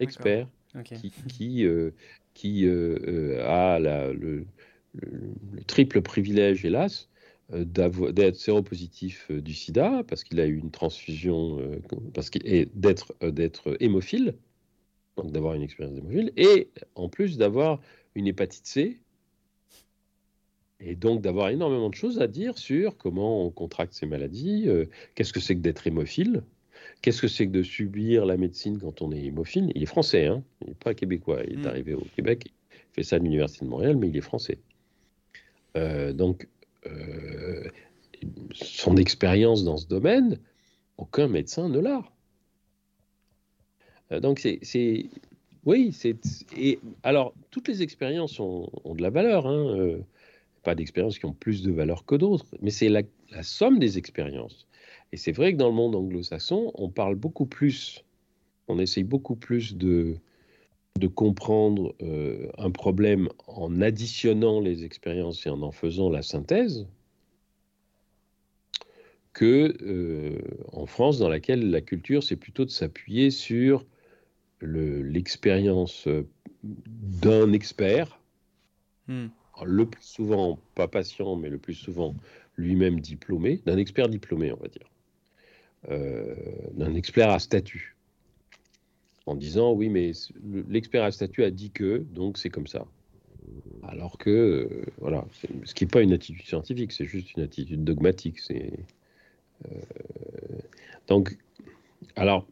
[0.00, 0.48] expert
[0.84, 1.90] qui, euh,
[2.34, 4.44] qui, euh, euh, a le,
[5.66, 7.08] triple privilège, hélas,
[7.50, 11.58] d'être séropositif du sida parce qu'il a eu une transfusion,
[12.12, 14.34] parce qu'il est d'être d'être hémophile
[15.22, 17.80] donc d'avoir une expérience d'hémophile, et en plus d'avoir
[18.14, 19.00] une hépatite C,
[20.80, 24.86] et donc d'avoir énormément de choses à dire sur comment on contracte ces maladies, euh,
[25.14, 26.42] qu'est-ce que c'est que d'être hémophile,
[27.02, 29.72] qu'est-ce que c'est que de subir la médecine quand on est hémophile.
[29.74, 31.66] Il est français, hein il n'est pas québécois, il est mm.
[31.66, 34.58] arrivé au Québec, il fait ça à l'Université de Montréal, mais il est français.
[35.76, 36.48] Euh, donc,
[36.86, 37.68] euh,
[38.52, 40.38] son expérience dans ce domaine,
[40.96, 42.04] aucun médecin ne l'a.
[44.12, 45.06] Euh, donc c'est,
[45.64, 46.16] oui, c'est
[46.56, 49.98] et alors toutes les expériences ont, de la valeur, hein, euh,
[50.62, 53.02] pas d'expériences qui ont plus de valeur que d'autres, mais c'est la,
[53.42, 54.66] somme des expériences.
[55.12, 58.04] Et c'est vrai que dans le monde anglo-saxon, on parle beaucoup plus,
[58.68, 60.16] on essaye beaucoup plus de
[60.98, 66.88] de comprendre euh, un problème en additionnant les expériences et en en faisant la synthèse
[69.32, 70.42] que
[70.72, 73.84] en France, dans laquelle la culture, c'est plutôt de s'appuyer sur
[74.60, 76.26] l'expérience euh,
[76.62, 78.20] d'un expert,
[79.06, 79.26] hmm.
[79.64, 82.14] le plus souvent pas patient, mais le plus souvent
[82.56, 84.90] lui-même diplômé, d'un expert diplômé, on va dire,
[85.90, 86.34] euh,
[86.72, 87.96] d'un expert à statut,
[89.26, 90.12] en disant oui, mais
[90.68, 92.86] l'expert à statut a dit que, donc c'est comme ça.
[93.82, 95.24] Alors que, euh, voilà,
[95.64, 98.40] ce qui n'est pas une attitude scientifique, c'est juste une attitude dogmatique.
[98.40, 98.72] C'est
[101.08, 101.36] donc,
[102.14, 102.46] alors,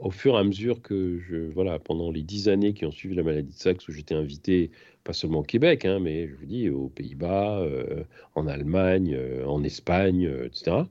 [0.00, 3.14] au fur et à mesure que je, voilà, pendant les dix années qui ont suivi
[3.14, 4.70] la maladie de Saxe, où j'étais invité,
[5.04, 9.44] pas seulement au Québec, hein, mais je vous dis, aux Pays-Bas, euh, en Allemagne, euh,
[9.46, 10.84] en Espagne, euh, etc.,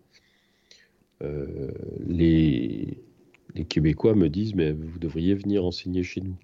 [2.07, 2.98] les,
[3.53, 6.38] les Québécois me disent, mais vous devriez venir enseigner chez nous.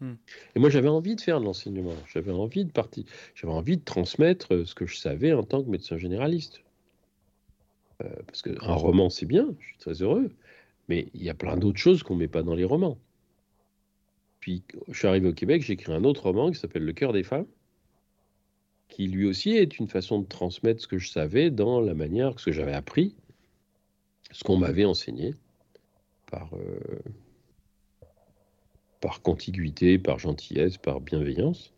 [0.00, 0.14] Hmm.
[0.56, 1.94] Et moi, j'avais envie de faire de l'enseignement.
[2.12, 3.04] J'avais envie de partir.
[3.36, 6.64] J'avais envie de transmettre ce que je savais en tant que médecin généraliste.
[8.26, 9.54] parce qu'un roman, c'est bien.
[9.60, 10.32] Je suis très heureux.
[10.88, 12.98] Mais il y a plein d'autres choses qu'on ne met pas dans les romans.
[14.40, 17.12] Puis, je suis arrivé au Québec, j'ai écrit un autre roman qui s'appelle Le cœur
[17.12, 17.46] des femmes,
[18.88, 22.38] qui lui aussi est une façon de transmettre ce que je savais dans la manière,
[22.38, 23.16] ce que j'avais appris,
[24.30, 25.34] ce qu'on m'avait enseigné
[26.30, 26.78] par, euh,
[29.00, 31.72] par contiguïté, par gentillesse, par bienveillance,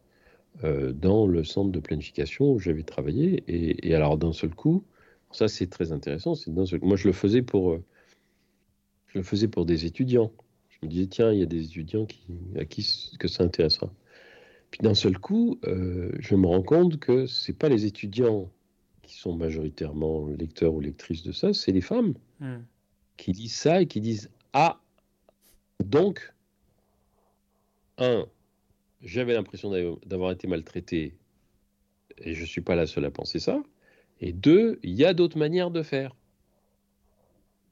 [0.65, 3.45] euh, dans le centre de planification où j'avais travaillé.
[3.47, 4.85] Et, alors, d'un seul coup,
[5.31, 7.73] ça c'est très intéressant, moi je le faisais pour...
[7.73, 7.85] Euh,
[9.17, 10.31] je le faisais pour des étudiants.
[10.69, 12.27] Je me disais, tiens, il y a des étudiants qui,
[12.59, 12.87] à qui
[13.19, 13.91] que ça intéressera.
[14.71, 18.51] Puis d'un seul coup, euh, je me rends compte que ce n'est pas les étudiants
[19.01, 22.59] qui sont majoritairement lecteurs ou lectrices de ça, c'est les femmes hmm.
[23.17, 24.83] qui lisent ça et qui disent Ah,
[25.83, 26.35] donc,
[27.97, 28.27] un,
[29.01, 29.71] j'avais l'impression
[30.05, 31.15] d'avoir été maltraité
[32.19, 33.63] et je ne suis pas la seule à penser ça.
[34.21, 36.15] Et deux, il y a d'autres manières de faire.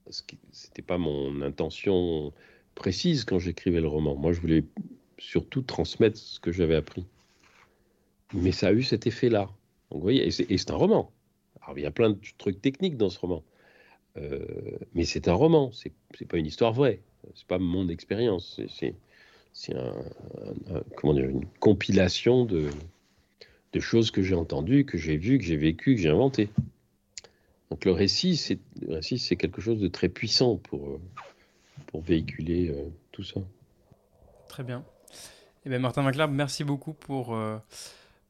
[0.09, 0.21] Ce
[0.67, 2.33] n'était pas mon intention
[2.75, 4.15] précise quand j'écrivais le roman.
[4.15, 4.63] Moi, je voulais
[5.17, 7.05] surtout transmettre ce que j'avais appris.
[8.33, 9.49] Mais ça a eu cet effet-là.
[9.91, 11.11] vous voyez, et c'est un roman.
[11.61, 13.43] Alors, il y a plein de trucs techniques dans ce roman.
[14.17, 14.45] Euh,
[14.93, 15.93] mais c'est un roman, c'est
[16.27, 16.99] pas une histoire vraie.
[17.33, 18.61] C'est pas mon expérience.
[18.69, 19.73] C'est
[21.03, 22.69] une compilation de,
[23.73, 26.49] de choses que j'ai entendues, que j'ai vues, que j'ai vécues, que j'ai inventées.
[27.71, 31.01] Donc le récit, c'est récit, c'est quelque chose de très puissant pour, euh,
[31.87, 33.41] pour véhiculer euh, tout ça.
[34.47, 34.83] Très bien.
[35.65, 37.57] Eh bien, Martin Maclar, merci beaucoup pour, euh,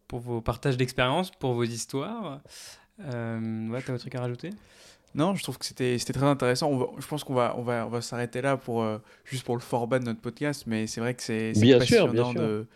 [0.07, 2.41] pour vos partages d'expérience, pour vos histoires.
[3.01, 4.51] Euh, ouais, tu as un truc à rajouter?
[5.13, 6.89] Non, je trouve que c'était très intéressant.
[6.97, 8.85] je pense qu'on va, on va, on va s'arrêter là pour,
[9.23, 12.67] juste pour le format de notre podcast, mais c'est vrai que c'est passionnant de,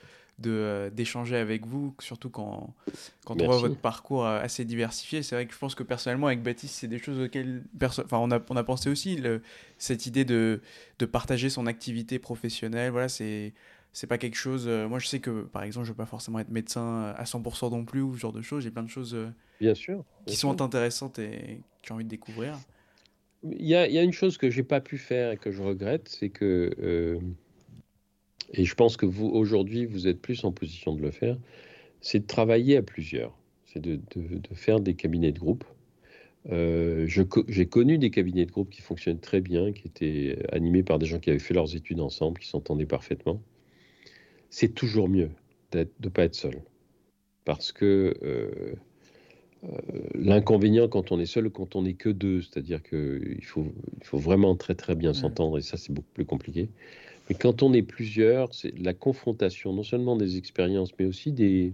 [0.47, 2.73] euh, d'échanger avec vous, surtout quand,
[3.25, 5.23] quand on voit votre parcours euh, assez diversifié.
[5.23, 8.31] C'est vrai que je pense que personnellement, avec Baptiste, c'est des choses auxquelles enfin, on,
[8.31, 9.17] a, on a pensé aussi.
[9.17, 9.41] Le,
[9.77, 10.61] cette idée de,
[10.99, 13.53] de partager son activité professionnelle, voilà, c'est
[13.91, 14.65] c'est pas quelque chose.
[14.67, 17.71] Euh, moi, je sais que, par exemple, je veux pas forcément être médecin à 100%
[17.71, 18.63] non plus ou ce genre de choses.
[18.63, 19.17] J'ai plein de choses
[19.59, 22.57] bien sûr, qui sont intéressantes et que j'ai envie de découvrir.
[23.43, 25.63] Il y, a, y a une chose que j'ai pas pu faire et que je
[25.63, 27.19] regrette, c'est que
[28.53, 31.37] et je pense que vous, aujourd'hui, vous êtes plus en position de le faire,
[32.01, 33.99] c'est de travailler à plusieurs, c'est de,
[34.53, 35.63] faire des cabinets de groupe.
[36.51, 40.97] Euh, j'ai connu des cabinets de groupe qui fonctionnent très bien, qui étaient animés par
[40.97, 43.41] des gens qui avaient fait leurs études ensemble, qui s'entendaient parfaitement.
[44.49, 45.29] C'est toujours mieux
[45.71, 46.61] de ne pas être seul.
[47.45, 48.73] Parce que euh,
[49.65, 49.77] euh,
[50.15, 53.67] l'inconvénient quand on est seul, quand on n'est que deux, c'est-à-dire qu'il faut,
[53.99, 55.15] il faut vraiment très très bien mmh.
[55.15, 56.69] s'entendre, et ça c'est beaucoup plus compliqué.
[57.29, 61.73] Et quand on est plusieurs, c'est la confrontation non seulement des expériences, mais aussi des,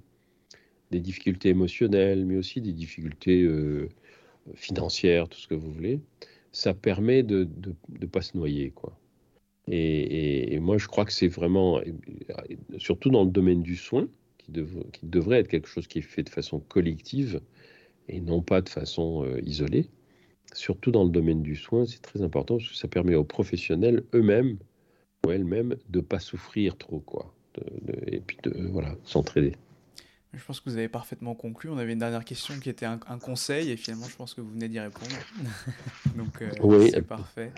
[0.91, 3.90] difficultés émotionnelles, mais aussi des difficultés euh,
[4.53, 5.99] financières, tout ce que vous voulez.
[6.52, 7.49] Ça permet de
[7.99, 8.98] ne pas se noyer, quoi.
[9.68, 11.82] Et, moi, je crois que c'est vraiment,
[12.77, 14.07] surtout dans le domaine du soin,
[14.38, 14.52] qui,
[14.94, 17.41] qui, devrait être quelque chose qui est fait de façon collective
[18.07, 19.90] et non pas de façon euh, isolée.
[20.53, 24.03] Surtout dans le domaine du soin, c'est très important parce que ça permet aux professionnels
[24.14, 24.57] eux-mêmes
[25.31, 27.34] elle-même de pas souffrir trop, quoi.
[28.07, 29.53] et puis de voilà, s'entraider.
[30.38, 31.69] Je pense que vous avez parfaitement conclu.
[31.69, 34.52] On avait une dernière question qui était un, conseil, et finalement, je pense que vous
[34.52, 35.11] venez d'y répondre.
[36.15, 37.52] Donc, euh, c'est parfait.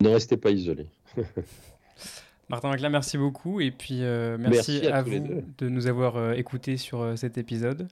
[0.00, 0.86] ne restez pas isolé.
[2.48, 3.60] Martin Maclin, merci beaucoup.
[3.60, 7.88] Et puis, euh, merci, à, vous de nous avoir euh, écoutés sur cet épisode.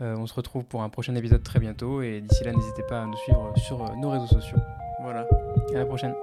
[0.00, 2.02] on se retrouve pour un prochain épisode très bientôt.
[2.02, 4.58] Et d'ici là, n'hésitez pas à nous suivre sur nos réseaux sociaux.
[5.00, 5.26] Voilà.
[5.72, 6.14] À la prochaine.